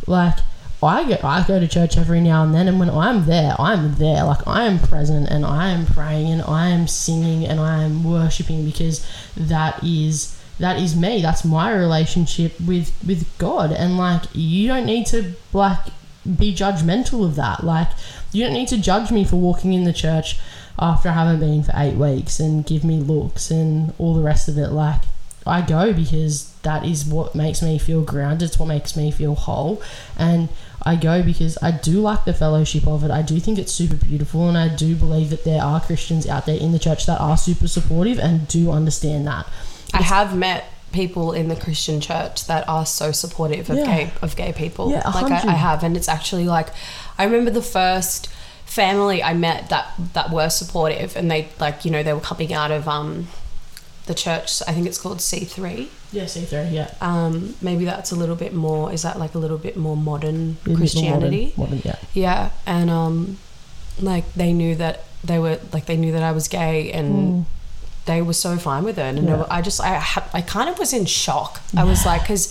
[0.08, 0.38] like
[0.84, 3.96] I go, I go to church every now and then, and when I'm there, I'm
[3.96, 4.24] there.
[4.24, 8.04] Like, I am present and I am praying and I am singing and I am
[8.04, 9.06] worshiping because
[9.38, 11.22] that is that is me.
[11.22, 13.72] That's my relationship with with god.
[13.72, 15.80] And like you don't need to like
[16.38, 17.64] be judgmental of that.
[17.64, 17.90] Like
[18.32, 20.40] you don't need to judge me for walking in the church
[20.80, 24.48] after i haven't been for eight weeks and give me looks and all the rest
[24.48, 24.70] of it.
[24.70, 25.02] Like
[25.46, 28.50] i go because that is what makes me feel grounded.
[28.50, 29.82] It's what makes me feel whole.
[30.18, 30.50] And
[30.84, 33.96] i go because i do like the fellowship of it i do think it's super
[33.96, 37.20] beautiful and i do believe that there are christians out there in the church that
[37.22, 39.48] are super supportive and do understand that
[39.94, 40.64] I have met
[40.94, 43.86] people in the Christian church that are so supportive of Yeah.
[43.86, 44.90] gay of gay people.
[44.90, 45.50] Yeah, a like I.
[45.52, 46.70] I have, and it's actually like
[47.18, 48.30] I remember the first
[48.66, 52.54] family I met that that were supportive, and they like you know they were coming
[52.54, 53.28] out of um
[54.12, 54.62] the church.
[54.68, 55.90] I think it's called C three.
[56.12, 56.68] Yeah, C three.
[56.80, 56.90] Yeah.
[57.10, 58.92] Um, maybe that's a little bit more.
[58.96, 61.54] Is that like a little bit more modern little bit more Christianity?
[61.58, 61.96] Modern, modern, yeah.
[62.26, 63.38] Yeah, and um,
[64.00, 67.46] like they knew that they were like they knew that I was gay, and Mm.
[68.06, 69.16] they were so fine with it.
[69.18, 69.46] And Yeah.
[69.50, 71.62] I just I ha- I kind of was in shock.
[71.78, 72.46] I was like, because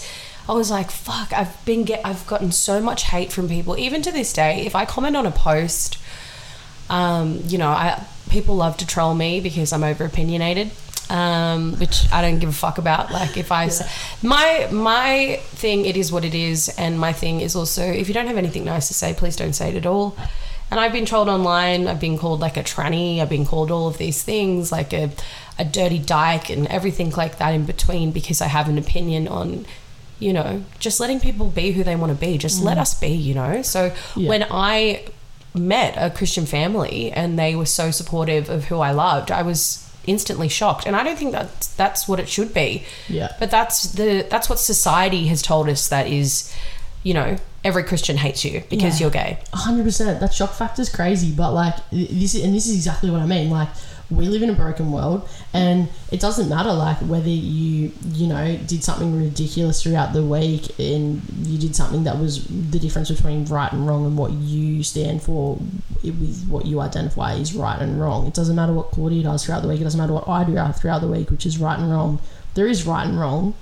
[0.49, 3.73] I was like, fuck, I've been get I've gotten so much hate from people.
[3.87, 5.99] Even to this day, if I comment on a post,
[6.88, 10.70] um, you know, I people love to troll me because I'm over opinionated.
[11.11, 13.11] Um, which I don't give a fuck about.
[13.11, 13.85] Like if I say
[14.23, 18.14] my my thing, it is what it is, and my thing is also if you
[18.14, 20.16] don't have anything nice to say, please don't say it at all.
[20.70, 21.88] And I've been trolled online.
[21.88, 23.20] I've been called like a tranny.
[23.20, 25.11] I've been called all of these things, like a
[25.59, 29.66] a dirty dyke, and everything like that in between because I have an opinion on,
[30.20, 32.38] you know, just letting people be who they want to be.
[32.38, 33.62] Just let us be, you know.
[33.62, 34.29] So Yeah.
[34.29, 35.03] when I
[35.55, 39.89] met a Christian family and they were so supportive of who I loved, I was
[40.07, 40.87] instantly shocked.
[40.87, 42.85] And I don't think that that's what it should be.
[43.09, 43.35] Yeah.
[43.39, 46.53] But that's the that's what society has told us that is,
[47.03, 49.05] you know, every Christian hates you because Yeah.
[49.05, 49.39] you're gay.
[49.53, 50.21] hundred percent.
[50.21, 53.51] That shock factor is crazy, but like this, and this is exactly what I mean.
[53.51, 53.69] Like
[54.11, 58.57] we live in a broken world, and it doesn't matter like whether you you know
[58.66, 63.44] did something ridiculous throughout the week, and you did something that was the difference between
[63.46, 65.59] right and wrong, and what you stand for
[66.03, 68.27] with what you identify is right and wrong.
[68.27, 69.81] It doesn't matter what Claudia does throughout the week.
[69.81, 72.20] It doesn't matter what I do throughout the week, which is right and wrong.
[72.55, 73.55] There is right and wrong,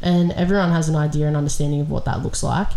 [0.00, 2.68] and everyone has an idea and understanding of what that looks like.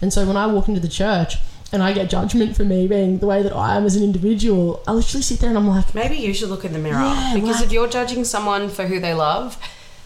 [0.00, 1.36] And so when I walk into the church
[1.72, 4.82] and I get judgment for me being the way that I am as an individual,
[4.86, 7.32] I literally sit there and I'm like, Maybe you should look in the mirror Yeah,
[7.34, 9.56] because like- if you're judging someone for who they love,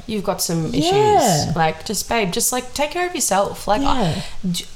[0.06, 0.84] you've got some issues.
[0.92, 1.52] Yeah.
[1.56, 3.66] Like, just babe, just like take care of yourself.
[3.66, 4.22] Like, Yeah.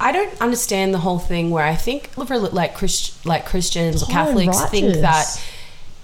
[0.00, 4.06] I, I don't understand the whole thing where I think like Christ, like Christians or
[4.06, 5.40] Catholics think that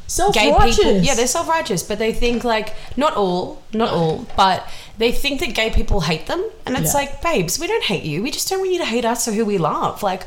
[0.09, 4.65] self gay people yeah they're self-righteous but they think like not all not all but
[4.99, 7.01] they think that gay people hate them and it's Yeah.
[7.01, 9.33] like babes we don't hate you we just don't want you to hate us or
[9.33, 10.23] who we love like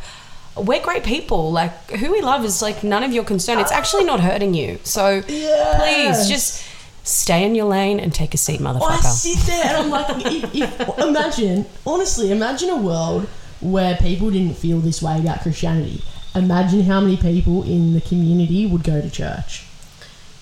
[0.57, 4.03] we're great people like who we love is like none of your concern it's actually
[4.03, 5.79] not hurting you so Yes.
[5.79, 6.63] please just
[7.03, 9.05] stay in your lane and take a seat motherfucker.
[9.05, 13.27] I sit there and I'm like, if, if, imagine, honestly, imagine a world
[13.61, 16.03] where people didn't feel this way about Christianity.
[16.35, 19.65] Imagine how many people in the community would go to church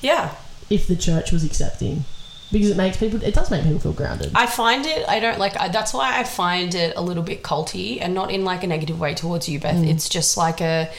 [0.02, 0.36] yeah
[0.70, 2.04] if the church was accepting.
[2.52, 4.32] Because it makes people, it does make people feel grounded.
[4.34, 5.08] I find it.
[5.08, 5.58] I don't like.
[5.58, 8.68] I, that's why I find it a little bit culty, and not in like a
[8.68, 9.76] negative way towards you, Beth.
[9.76, 9.90] Mm.
[9.90, 10.90] It's just like a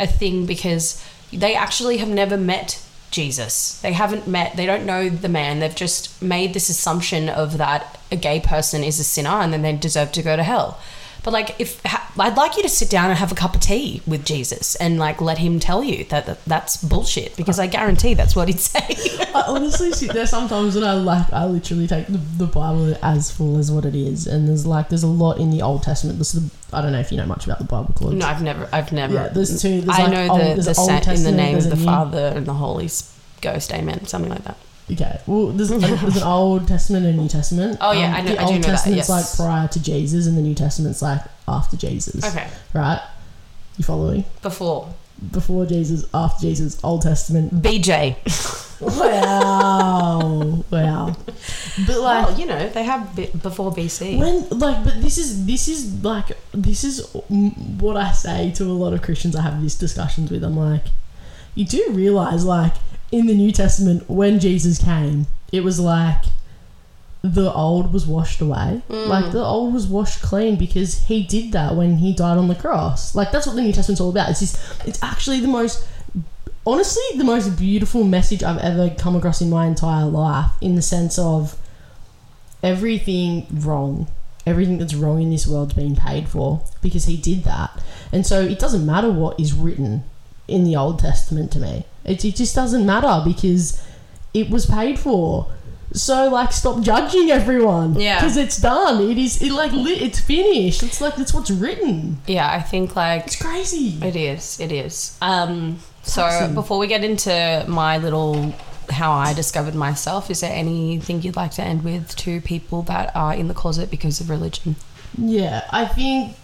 [0.00, 3.80] a thing because they actually have never met Jesus.
[3.80, 4.56] They haven't met.
[4.56, 5.60] They don't know the man.
[5.60, 9.62] They've just made this assumption of that a gay person is a sinner and then
[9.62, 10.78] they deserve to go to hell.
[11.26, 13.60] But like, if ha, I'd like you to sit down and have a cup of
[13.60, 17.66] tea with Jesus and like let him tell you that, that that's bullshit because I
[17.66, 18.86] guarantee that's what he'd say.
[19.34, 23.28] I honestly sit there sometimes and I like I literally take the, the Bible as
[23.32, 26.18] full as what it is, and there's like there's a lot in the Old Testament.
[26.18, 28.14] This is the, I don't know if you know much about the Bible, Claude.
[28.14, 29.14] No, I've never, I've never.
[29.14, 31.68] Yeah, there's two- there's I like know Old- the, the Old in the name of
[31.68, 32.88] the Father and the Holy
[33.42, 34.58] Ghost, Amen, something like that.
[34.92, 37.78] Okay, well, there's, there's an Old Testament and a New Testament.
[37.80, 39.38] Oh, yeah, um, I know- The I do Old know that, Testament's yes.
[39.40, 42.24] like prior to Jesus, and the New Testament's like after Jesus.
[42.24, 43.00] Okay, Right?
[43.78, 44.24] You follow me?
[44.42, 44.88] before
[45.32, 47.62] Before Jesus, after Jesus, Old Testament.
[47.62, 48.16] BJ.
[48.78, 51.16] Wow, wow.
[51.86, 54.18] But like, well, you know, they have b- before BC.
[54.18, 58.72] when like, but this is this is like this is what I say to a
[58.72, 60.44] lot of Christians I have these discussions with.
[60.44, 60.84] I'm like,
[61.54, 62.74] you do realize like
[63.12, 66.24] in the New Testament when Jesus came, it was like
[67.22, 68.82] the old was washed away.
[68.88, 69.08] Mm.
[69.08, 72.54] Like the old was washed clean because he did that when he died on the
[72.54, 73.14] cross.
[73.14, 74.30] Like that's what the New Testament's all about.
[74.30, 75.86] It's just it's actually the most
[76.66, 80.82] honestly the most beautiful message I've ever come across in my entire life in the
[80.82, 81.56] sense of
[82.62, 84.08] everything wrong
[84.44, 87.70] everything that's wrong in this world's been paid for because he did that
[88.12, 90.02] and so it doesn't matter what is written
[90.48, 93.82] in the old testament to me it, it just doesn't matter because
[94.34, 95.50] it was paid for
[95.92, 98.16] so like stop judging everyone Yeah.
[98.20, 102.18] because it's done it is it like lit, it's finished it's like that's what's written
[102.26, 104.60] yeah, I think like it's crazy it is.
[104.60, 105.16] It is.
[105.22, 105.78] Um.
[106.02, 106.54] So Awesome.
[106.54, 108.54] before we get into my little
[108.90, 113.10] how I discovered myself, is there anything you'd like to end with to people that
[113.16, 114.76] are in the closet because of religion?
[115.18, 116.36] Yeah, I think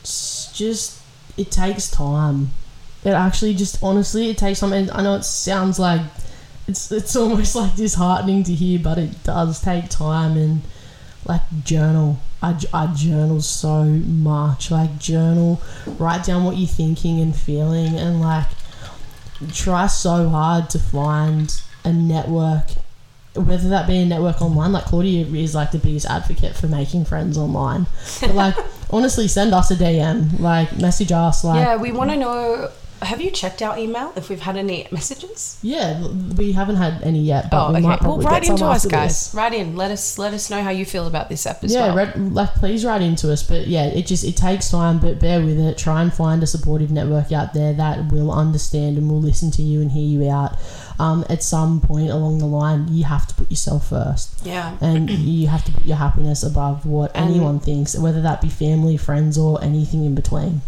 [0.00, 1.00] it's just
[1.36, 2.50] it takes time.
[3.04, 6.00] It actually just honestly it takes time, and I know it sounds like
[6.66, 10.62] it's it's almost like disheartening to hear, but it does take time and
[11.26, 12.18] like journal.
[12.42, 14.70] I, I journal so much.
[14.70, 15.62] Like journal,
[15.98, 18.48] write down what you're thinking and feeling, and like
[19.52, 22.68] try so hard to find a network,
[23.34, 27.04] whether that be a network online, like Claudia is like the biggest advocate for making
[27.04, 27.86] friends online.
[28.20, 28.56] But like,
[28.90, 32.70] honestly, send us a DM, like message us, like yeah, we want to know.
[33.02, 35.58] Have you checked our email if we've had any messages?
[35.62, 36.06] yeah,
[36.38, 37.86] we haven't had any yet, but Oh, we okay.
[37.86, 39.26] might Well, probably write get some into us, guys.
[39.26, 39.34] this.
[39.34, 39.76] Write in.
[39.76, 41.74] Let us let us know how you feel about this episode.
[41.76, 43.42] Yeah, read, like please write into us.
[43.42, 45.76] But yeah, it just it takes time, but bear with it.
[45.76, 49.62] Try and find a supportive network out there that will understand and will listen to
[49.62, 50.56] you and hear you out.
[50.98, 54.76] Um, at some point along the line, you have to put yourself first, yeah.
[54.80, 58.48] and you have to put your happiness above what And- anyone thinks, whether that be
[58.48, 60.62] family, friends, or anything in between.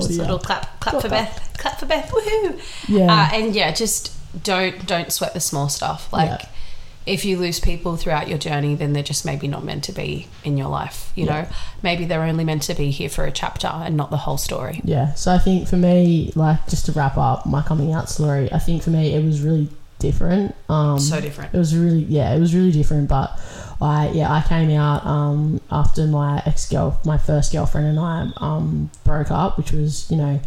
[0.00, 1.36] Just a little clap, clap Clap, for clap.
[1.36, 2.60] Beth, clap for Beth, woohoo!
[2.88, 3.12] Yeah.
[3.12, 4.12] Uh, and yeah, just
[4.42, 6.12] don't don't sweat the small stuff.
[6.12, 6.48] Like Yeah.
[7.04, 10.28] if you lose people throughout your journey, then they're just maybe not meant to be
[10.44, 11.12] in your life.
[11.14, 11.42] You Yeah.
[11.42, 11.48] know,
[11.82, 14.80] maybe they're only meant to be here for a chapter and not the whole story.
[14.84, 18.50] Yeah, so I think for me, like just to wrap up my coming out story,
[18.52, 19.68] I think for me it was really
[19.98, 20.54] different.
[20.68, 21.54] Um, so different.
[21.54, 23.08] it was really yeah, it was really different.
[23.08, 23.38] But
[23.82, 28.30] I yeah, I came out um, after my ex girl, my first girlfriend and I
[28.38, 30.40] um, broke up, which was you know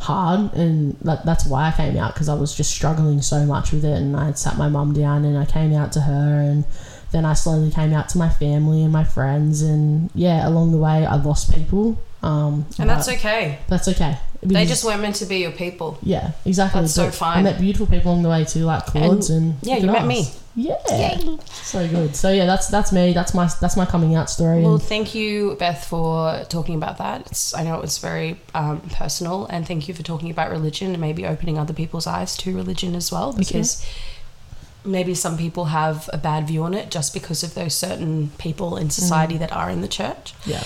[0.00, 3.72] hard, and that, that's why I came out because I was just struggling so much
[3.72, 6.40] with it, and I had sat my mum down and I came out to her
[6.40, 6.64] and.
[7.10, 10.76] Then I slowly came out to my family and my friends, and yeah, along the
[10.76, 11.98] way I lost people.
[12.22, 13.60] Um, And that's okay.
[13.66, 14.18] that's okay.
[14.42, 15.98] They just weren't meant to be your people.
[16.02, 16.82] yeah, exactly.
[16.82, 17.38] That's so fine.
[17.38, 20.26] I met beautiful people along the way too, like Claude's and, yeah, you met me.
[20.54, 20.76] Yeah,
[21.46, 22.16] so good.
[22.16, 23.12] So yeah, that's that's me.
[23.12, 24.62] That's my that's my coming out story.
[24.62, 27.26] Well, thank you, Beth, for talking about that.
[27.28, 30.88] It's, I know it was very um, personal, and thank you for talking about religion
[30.92, 33.84] and maybe opening other people's eyes to religion as well, because
[34.84, 38.76] maybe some people have a bad view on it just because of those certain people
[38.76, 39.40] in society Mm.
[39.40, 40.34] that are in the church.
[40.46, 40.62] yeah,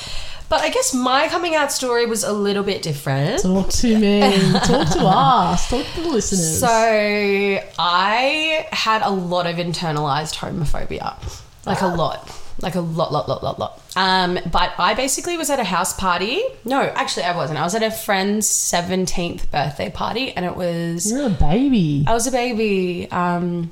[0.53, 3.41] But I guess my coming out story was a little bit different.
[3.41, 4.21] talk to me.
[4.53, 5.71] talk to us.
[5.71, 6.61] Talk to the listeners.
[6.61, 11.17] So I had a lot of internalized homophobia,
[11.65, 13.81] like a lot, like a lot, lot, lot, lot, lot.
[13.97, 16.43] Um, but I basically was at a house party.
[16.67, 17.59] No, actually, I wasn't.
[17.59, 22.05] I was at a friend's seventeenth birthday party, and it was you're a baby.
[22.07, 23.11] I was a baby.
[23.11, 23.71] Um,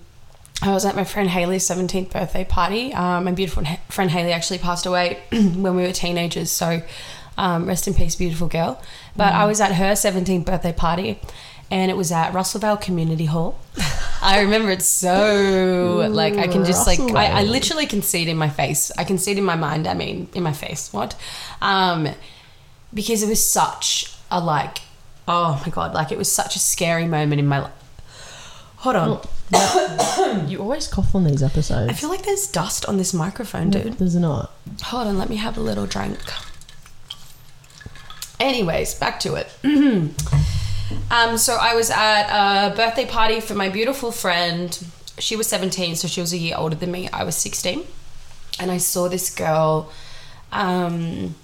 [0.63, 2.93] I was at my friend Haley's 17th birthday party.
[2.93, 6.51] Um, my beautiful friend Haley actually passed away when we were teenagers.
[6.51, 6.83] So,
[7.39, 8.81] um, rest in peace, beautiful girl.
[9.17, 11.19] But I was at her 17th birthday party
[11.71, 13.59] and it was at Russellvale Community Hall.
[14.23, 18.29] I remember it so, like, I can just, like, I, I literally can see it
[18.29, 18.93] in my face.
[18.99, 19.87] I can see it in my mind.
[19.87, 20.93] I mean, in my face.
[20.93, 21.17] What?
[21.63, 22.07] Um,
[22.93, 24.79] because it was such a, like,
[25.27, 27.73] oh my God, like, it was such a scary moment in my life.
[28.79, 29.09] Hold on.
[29.09, 29.23] Oh,
[30.47, 31.91] you always cough on these episodes.
[31.91, 33.95] I feel like there's dust on this microphone, dude.
[33.95, 34.53] There's not.
[34.85, 36.19] Hold on, let me have a little drink.
[38.39, 39.53] Anyways, back to it.
[41.11, 44.79] um, so I was at a birthday party for my beautiful friend.
[45.19, 47.09] She was 17, so she was a year older than me.
[47.13, 47.85] I was 16.
[48.59, 49.93] And I saw this girl
[50.53, 51.35] um,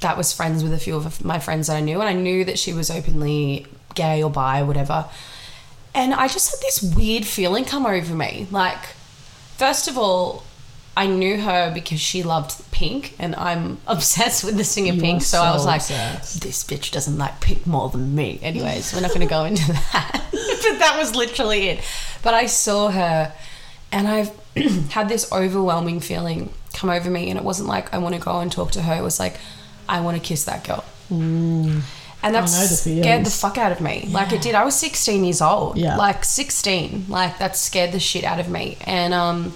[0.00, 2.00] that was friends with a few of my friends that I knew.
[2.00, 5.06] And I knew that she was openly gay or bi or whatever.
[5.94, 8.46] And I just had this weird feeling come over me.
[8.50, 8.78] Like,
[9.56, 10.44] first of all,
[10.96, 15.22] I knew her because she loved Pink, and I'm obsessed with the singer You Pink.
[15.22, 16.42] are So, I was like, obsessed.
[16.42, 18.38] this bitch doesn't like Pink more than me.
[18.42, 20.24] Anyways, we're not going to go into that.
[20.32, 21.84] but that was literally it.
[22.22, 23.32] But I saw her,
[23.92, 24.30] and I've
[24.90, 28.38] had this overwhelming feeling come over me, and it wasn't like I want to go
[28.40, 28.94] and talk to her.
[28.94, 29.36] It was like
[29.88, 30.84] I want to kiss that girl.
[31.10, 31.82] Mm.
[32.22, 32.42] And that.
[32.44, 34.06] I know the scared the fuck out of me.
[34.10, 34.54] Like it did.
[34.54, 35.78] I was 16 years old.
[35.78, 35.96] Yeah.
[35.96, 37.06] Like 16.
[37.08, 38.76] Like that scared the shit out of me.
[38.86, 39.54] And um,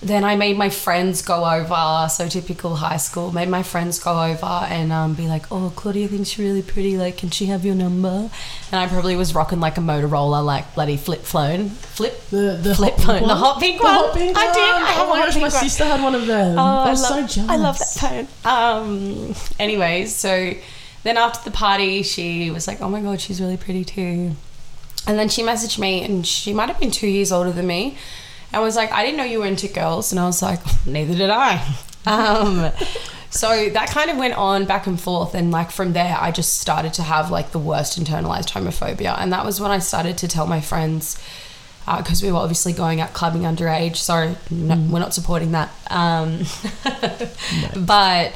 [0.00, 2.08] then I made my friends go over.
[2.10, 3.30] So typical high school.
[3.30, 6.98] Made my friends go over and um, be like, "Oh, Claudia thinks you're really pretty.
[6.98, 8.28] Like, can she have your number?"
[8.72, 12.20] And I probably was rocking like a Motorola, like bloody flip phone, flip.
[12.30, 13.94] The, the Flip phone, pink the hot pink The one.
[13.94, 14.60] hot pink I did.
[14.60, 15.50] I had oh one my gosh, my one.
[15.52, 16.58] sister had one of them.
[16.58, 17.50] Oh, I I love, so jealous.
[17.50, 18.28] I love that phone.
[18.44, 20.52] Um, anyways, so
[21.04, 24.32] then after the party, she was like, "Oh my god, she's really pretty too."
[25.06, 27.96] And then she messaged me, and she might have been two years older than me,
[28.52, 31.14] and was like, "I didn't know you were into girls," and I was like, "Neither
[31.14, 31.64] did I."
[32.04, 32.72] Um,
[33.30, 36.58] so that kind of went on back and forth, and like from there, I just
[36.58, 40.26] started to have like the worst internalized homophobia, and that was when I started to
[40.26, 41.16] tell my friends
[41.98, 43.96] because we were obviously going out clubbing underage.
[43.96, 45.70] Sorry, no, we're not supporting that.
[45.90, 46.40] Um,
[47.86, 48.34] But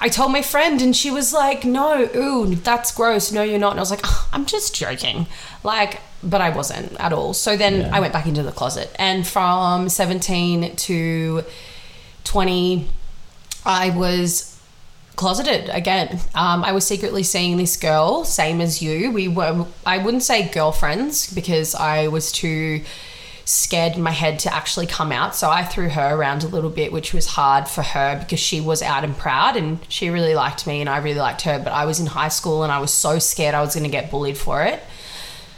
[0.00, 3.30] I told my friend, and she was like, "No, ooh, that's gross.
[3.32, 5.26] No, you're not." And I was like, "Oh, "I'm just joking,"
[5.62, 7.34] like, but I wasn't at all.
[7.34, 7.90] So then Yeah.
[7.92, 11.44] I went back into the closet, and from 17 to
[12.24, 12.88] 20,
[13.64, 14.56] I was
[15.16, 16.18] closeted again.
[16.34, 19.10] Um, I was secretly seeing this girl, same as you.
[19.10, 22.82] We were, I wouldn't say girlfriends because I was too
[23.50, 25.34] scared in my head to actually come out.
[25.34, 28.60] So I threw her around a little bit, which was hard for her because she
[28.60, 31.58] was out and proud and she really liked me and I really liked her.
[31.58, 33.90] But I was in high school and I was so scared I was going to
[33.90, 34.82] get bullied for it.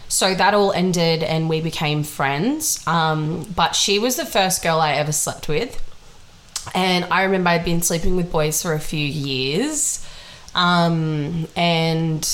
[0.08, 2.86] So that all ended and we became friends.
[2.86, 5.78] Um, but she was the first girl I ever slept with.
[6.74, 10.06] And I remember I'd been sleeping with boys for a few years.
[10.54, 12.26] Um, and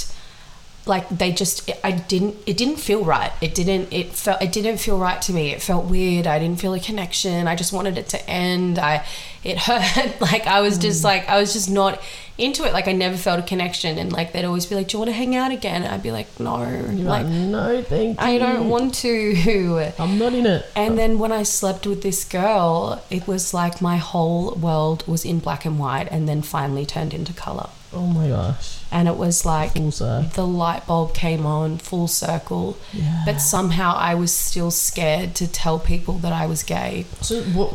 [0.89, 3.33] like they just I didn't it didn't feel right.
[3.41, 5.51] It didn't it felt it didn't feel right to me.
[5.51, 6.27] It felt weird.
[6.27, 7.47] I didn't feel a connection.
[7.47, 8.79] I just wanted it to end.
[8.79, 9.05] I
[9.45, 10.21] it hurt.
[10.21, 11.05] like I was just mm.
[11.05, 12.03] like I was just not
[12.39, 12.73] into it.
[12.73, 15.11] Like I never felt a connection and like they'd always be like, "Do you want
[15.11, 18.27] to hang out again?" And I'd be like, "No." You're like like, no, thank you.
[18.27, 19.93] I don't want to.
[19.99, 20.67] I'm not in it.
[20.75, 25.25] And then when I slept with this girl, it was like my whole world was
[25.25, 27.69] in black and white and then finally turned into color.
[27.93, 28.81] Oh my gosh.
[28.91, 32.77] And it was like the light bulb came on full circle.
[32.93, 33.23] Yeah.
[33.25, 37.07] But somehow I was still scared to tell people that I was gay.
[37.23, 37.75] So what?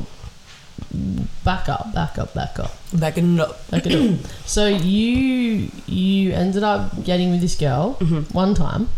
[1.43, 3.53] Back up, back up, back up, Like, no.
[3.71, 4.19] back it up.
[4.45, 8.33] So you you ended up getting with this girl Mm-hmm.
[8.33, 8.89] one time,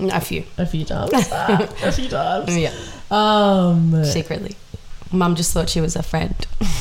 [0.00, 0.44] A few.
[0.58, 2.56] a few times, Ah, a few times.
[2.64, 2.72] Yeah.
[3.10, 4.56] Um, Secretly.
[5.12, 6.34] Mum just thought she was a friend.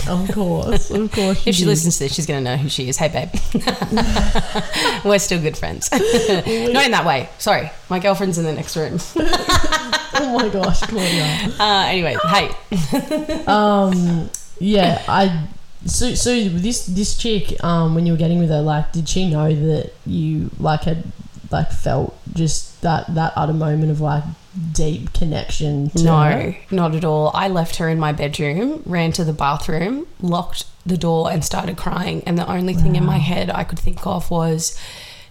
[0.07, 1.45] of course, of course.
[1.47, 1.67] If she did.
[1.67, 2.97] listens to this, she's going to know who she is.
[2.97, 3.29] Hey, babe.
[5.05, 5.91] We're still good friends.
[5.93, 7.29] Not in that way.
[7.37, 7.69] Sorry.
[7.89, 8.97] My girlfriend's in the next room.
[9.17, 11.51] oh my gosh, Claudia.
[11.59, 12.49] Uh, anyway, hey.
[13.45, 15.47] Um, yeah, I.
[15.85, 19.29] So, so this this chick, um, when you were getting with her, like, did she
[19.29, 21.03] know that you like had
[21.55, 24.23] like felt just that that utter moment of like
[24.71, 25.89] deep connection?
[25.91, 26.57] To No, her?
[26.71, 27.31] not at all.
[27.33, 31.77] I left her in my bedroom, ran to the bathroom, locked the door, and started
[31.77, 32.21] crying.
[32.25, 34.79] And the only thing in my head I could think of was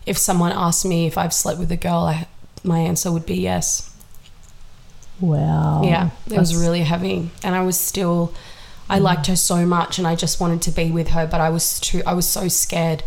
[0.07, 2.27] if someone asked me if I've slept with a girl, I,
[2.65, 3.91] my answer would be yes.
[5.21, 5.83] Wow.
[5.85, 7.31] yeah, it was really heavy.
[7.43, 8.35] And I was still,
[8.91, 11.51] I liked her so much and I just wanted to be with her, but I
[11.51, 13.03] was too, I was so scared.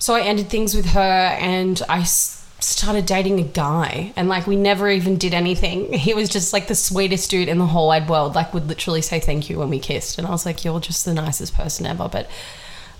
[0.00, 4.56] So I ended things with her and I started dating a guy and like we
[4.56, 5.92] never even did anything.
[6.00, 9.02] He was just like the sweetest dude in the whole wide world, like would literally
[9.02, 10.18] say thank you when we kissed.
[10.18, 12.08] And I was like, you're just the nicest person ever.
[12.08, 12.30] But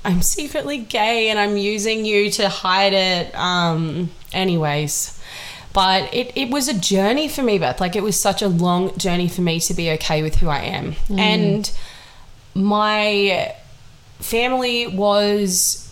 [0.04, 3.34] I'm secretly gay and I'm using you to hide it.
[3.34, 5.18] Um, anyways.
[5.72, 7.80] But it, it was a journey for me, Beth.
[7.80, 10.60] Like it was such a long journey for me to be okay with who I
[10.60, 10.96] am.
[11.18, 11.70] And
[12.54, 13.54] my
[14.18, 15.89] family was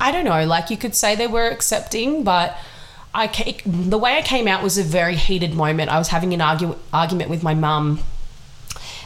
[0.00, 2.56] I don't know, like you could say they were accepting, but
[3.14, 3.28] I
[3.64, 5.90] the way I came out was a very heated moment.
[5.90, 8.00] I was having an argu- argument with my mum,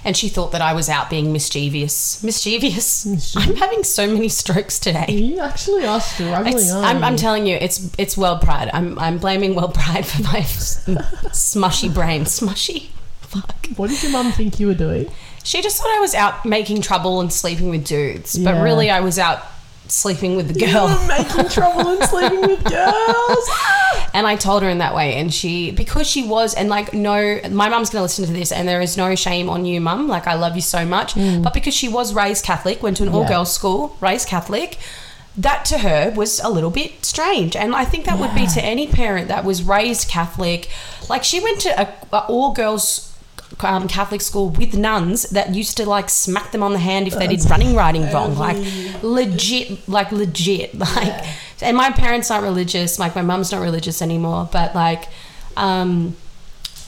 [0.03, 2.25] and she thought that I was out being mischievous.
[2.25, 3.37] Mischievous.
[3.37, 5.07] I'm having so many strokes today.
[5.09, 6.57] You actually are struggling.
[6.73, 8.71] I'm, I'm telling you, it's it's world pride.
[8.73, 10.41] I'm I'm blaming world pride for my
[11.33, 12.23] smushy brain.
[12.25, 12.89] Smushy.
[13.21, 13.67] Fuck.
[13.77, 15.11] What did your mum think you were doing?
[15.45, 19.01] She just thought I was out making trouble and sleeping with dudes, but really I
[19.01, 19.43] was out
[19.91, 20.89] sleeping with the girl.
[20.89, 23.49] You were making trouble and sleeping with girls.
[24.15, 27.41] And I told her in that way, and she because she was and like no,
[27.51, 30.09] my mum's gonna listen to this, and there is no shame on you, mum.
[30.09, 33.11] Like I love you so much, but because she was raised Catholic, went to an
[33.11, 33.13] Mm.
[33.13, 33.19] Yeah.
[33.19, 34.79] all girls school, raised Catholic.
[35.37, 38.65] That to her was a little bit strange, and I think that would be to
[38.65, 40.69] any parent that was raised Catholic.
[41.09, 43.08] Like she went to a, a all girls
[43.61, 47.19] um, Catholic school with nuns that used to like smack them on the hand if
[47.19, 48.57] they did running riding wrong, like
[49.03, 51.25] legit, like legit, like.
[51.61, 55.09] And my parents aren't religious, like my mum's not religious anymore, but like,
[55.57, 56.17] um,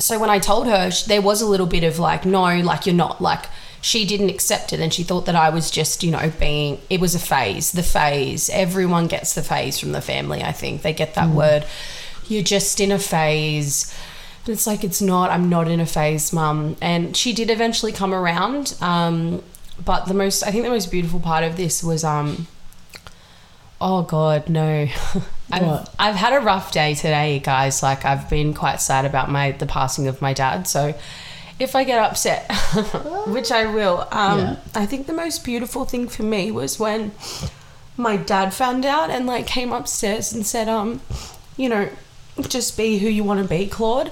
[0.00, 2.94] so when I told her, there was a little bit of like, no, like you're
[2.94, 3.46] not like.
[3.82, 6.78] She didn't accept it, and she thought that I was just, you know, being.
[6.90, 7.72] It was a phase.
[7.72, 8.50] The phase.
[8.50, 10.42] Everyone gets the phase from the family.
[10.42, 11.64] I think they get that word.
[12.28, 13.94] You're just in a phase.
[14.50, 15.30] It's like it's not.
[15.30, 16.76] I'm not in a phase, mum.
[16.80, 18.76] And she did eventually come around.
[18.80, 19.42] Um,
[19.84, 22.46] but the most, I think, the most beautiful part of this was, um,
[23.80, 24.88] oh god, no.
[25.52, 25.94] I've, What?
[25.98, 27.82] I've had a rough day today, guys.
[27.82, 30.66] Like I've been quite sad about my the passing of my dad.
[30.68, 30.94] So
[31.58, 32.50] if I get upset,
[33.26, 34.56] which I will, um, Yeah.
[34.74, 37.12] I think the most beautiful thing for me was when
[37.96, 41.00] my dad found out and like came upstairs and said, um,
[41.56, 41.88] you know,
[42.48, 44.10] just be who you want to be, Claude.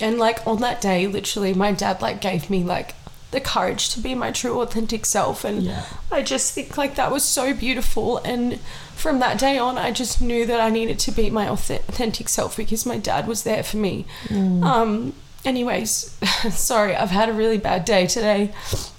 [0.00, 2.94] And like on that day, literally, my dad like gave me like
[3.30, 5.84] the courage to be my true authentic self and Yeah.
[6.10, 8.60] I just think like that was so beautiful and
[8.94, 12.58] from that day on I just knew that I needed to be my authentic self
[12.58, 14.04] because my dad was there for me.
[14.30, 15.14] Um
[15.46, 16.14] anyways,
[16.50, 18.52] sorry, I've had a really bad day today.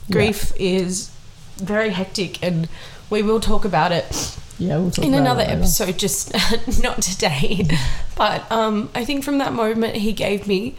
[0.10, 1.12] Grief is
[1.58, 2.68] very hectic and
[3.12, 6.34] we will talk about it Yeah, we'll talk in another episode, just
[6.82, 7.68] not today.
[8.16, 10.76] but um, I think from that moment, he gave me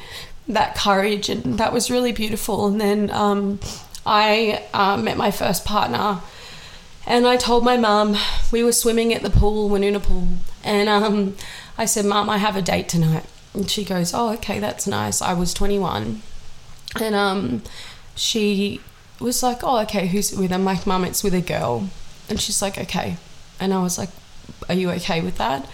[0.48, 2.66] that courage, and that was really beautiful.
[2.66, 3.60] And then um,
[4.06, 6.20] I uh, met my first partner,
[7.06, 8.16] and I told my mum
[8.50, 10.28] we were swimming at the pool, Wanuna Pool,
[10.62, 11.36] and um,
[11.76, 15.20] I said, "Mum, I have a date tonight." And she goes, "Oh, okay, that's nice."
[15.20, 16.22] I was 21,
[17.00, 17.62] and um,
[18.14, 18.80] she
[19.20, 21.90] was like, "Oh, okay, who's it with?" I'm like, "Mum, it's with a girl,"
[22.30, 23.18] and she's like, "Okay,"
[23.60, 24.10] and I was like,
[24.68, 25.68] "Are you okay with that?"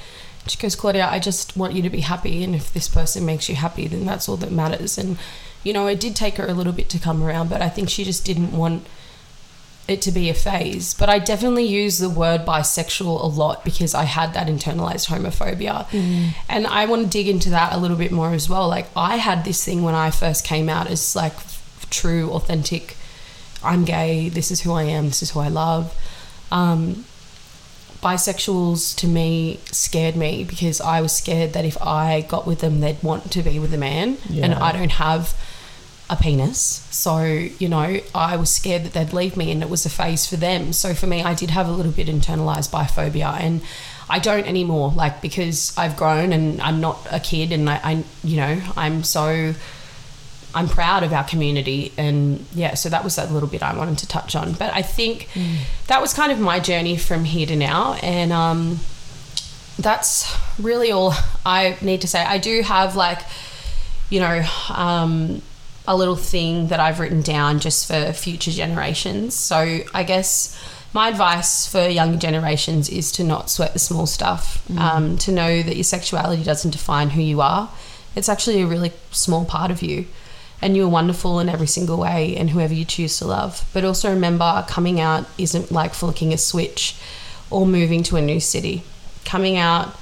[0.46, 3.48] She goes, Claudia, I just want you to be happy, and if this person makes
[3.48, 4.96] you happy, then that's all that matters.
[4.98, 5.18] And
[5.62, 7.90] you know, it did take her a little bit to come around, but I think
[7.90, 8.86] she just didn't want
[9.86, 10.94] it to be a phase.
[10.94, 15.86] But I definitely use the word bisexual a lot because I had that internalized homophobia.
[16.48, 18.68] And I want to dig into that a little bit more as well.
[18.68, 22.96] Like, I had this thing when I first came out as like f- true, authentic,
[23.62, 25.94] I'm gay, this is who I am, this is who I love.
[26.50, 27.04] Um,
[28.02, 32.80] bisexuals to me scared me because I was scared that if I got with them,
[32.80, 35.34] they'd want to be with a man, and I don't have
[36.08, 36.86] a penis.
[36.90, 40.26] So, you know, I was scared that they'd leave me and it was a phase
[40.26, 40.72] for them.
[40.72, 43.62] So for me, I did have a little bit internalized biphobia and
[44.08, 48.04] I don't anymore, like because I've grown and I'm not a kid and I, I
[48.24, 49.54] you know, I'm so
[50.54, 53.98] I'm proud of our community and yeah, so that was that little bit I wanted
[53.98, 54.52] to touch on.
[54.52, 55.28] But I think
[55.86, 58.80] that was kind of my journey from here to now and um
[59.78, 61.14] that's really all
[61.46, 62.22] I need to say.
[62.22, 63.20] I do have like
[64.10, 65.40] you know, um,
[65.88, 69.34] a little thing that I've written down just for future generations.
[69.34, 70.60] So I guess
[70.92, 75.62] my advice for younger generations is to not sweat the small stuff, um, to know
[75.62, 77.70] that your sexuality doesn't define who you are.
[78.14, 80.06] It's actually a really small part of you.
[80.62, 83.68] And you're wonderful in every single way, and whoever you choose to love.
[83.72, 86.96] But also remember, coming out isn't like flicking a switch
[87.50, 88.82] or moving to a new city.
[89.24, 89.96] Coming out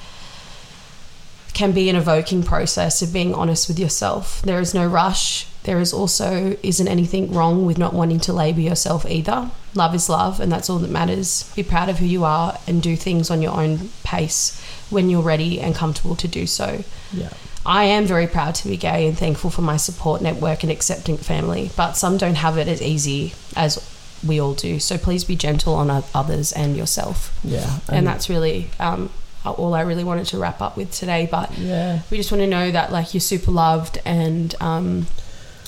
[1.55, 4.43] can be an evoking process of being honest with yourself.
[4.43, 5.47] There is no rush.
[5.65, 9.51] There is also isn't anything wrong with not wanting to label yourself either.
[9.75, 11.53] Love is love, and that's all that matters.
[11.57, 15.21] Be proud of who you are and do things on your own pace when you're
[15.21, 16.85] ready and comfortable to do so.
[17.13, 17.33] Yeah.
[17.69, 21.19] I am very proud to be gay and thankful for my support network and accepting
[21.19, 23.79] family, but some don't have it as easy as
[24.27, 24.81] we all do.
[24.81, 27.39] So please be gentle on others and yourself.
[27.45, 27.81] Yeah.
[27.91, 29.11] And that's really um,
[29.45, 31.29] all I really wanted to wrap up with today.
[31.31, 32.01] But yeah.
[32.11, 35.07] we just want to know that like you're super loved and um,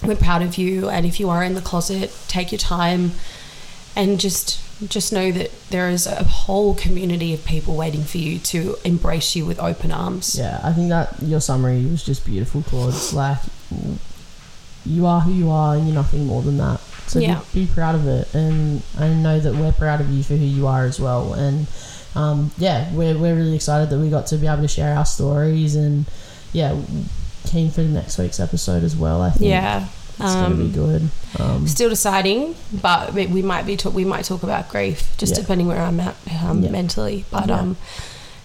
[0.02, 0.88] we're proud of you.
[0.88, 3.12] And if you are in the closet, take your time
[3.94, 8.38] and just just know that there is a whole community of people waiting for you
[8.38, 10.36] to embrace you with open arms.
[10.38, 12.90] Yeah, I think that your summary was just beautiful, Claude.
[12.94, 13.38] It's like
[14.86, 16.80] you are who you are, and you're nothing more than that.
[17.06, 17.40] So Yeah.
[17.52, 20.44] be, be proud of it, and I know that we're proud of you for who
[20.44, 21.34] you are as well.
[21.34, 21.66] And
[22.14, 25.04] um, yeah, we're we're really excited that we got to be able to share our
[25.06, 26.06] stories, and
[26.52, 26.80] yeah,
[27.46, 29.20] keen for the next week's episode as well.
[29.22, 29.86] I think Yeah.
[30.20, 31.08] It's gonna be Um, good.
[31.38, 35.40] Um, Still deciding, but we might be talk, we might talk about grief, just Yeah.
[35.42, 36.14] depending where I'm at
[36.44, 36.70] um, Yeah.
[36.70, 37.24] mentally.
[37.30, 37.58] But Yeah.
[37.60, 37.76] um,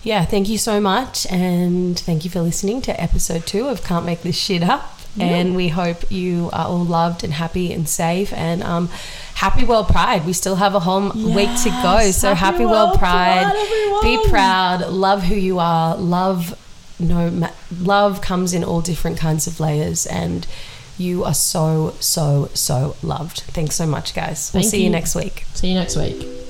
[0.04, 4.06] yeah, thank you so much, and thank you for listening to episode two of Can't
[4.06, 4.92] Make This Shit Up.
[5.18, 8.34] And we hope you are all loved and happy and safe.
[8.34, 8.90] And um,
[9.36, 10.26] happy World Pride.
[10.26, 12.12] We still have a whole m- week to go.
[12.12, 13.44] So happy happy, World World Pride.
[13.50, 14.90] Pride, Be proud.
[14.90, 15.96] Love who you are.
[15.96, 16.54] Love
[17.00, 17.50] no ma-
[17.80, 20.46] love comes in all different kinds of layers and
[20.98, 24.90] you are so so so loved thanks so much guys we'll see you you.
[24.90, 26.45] next week see you next week.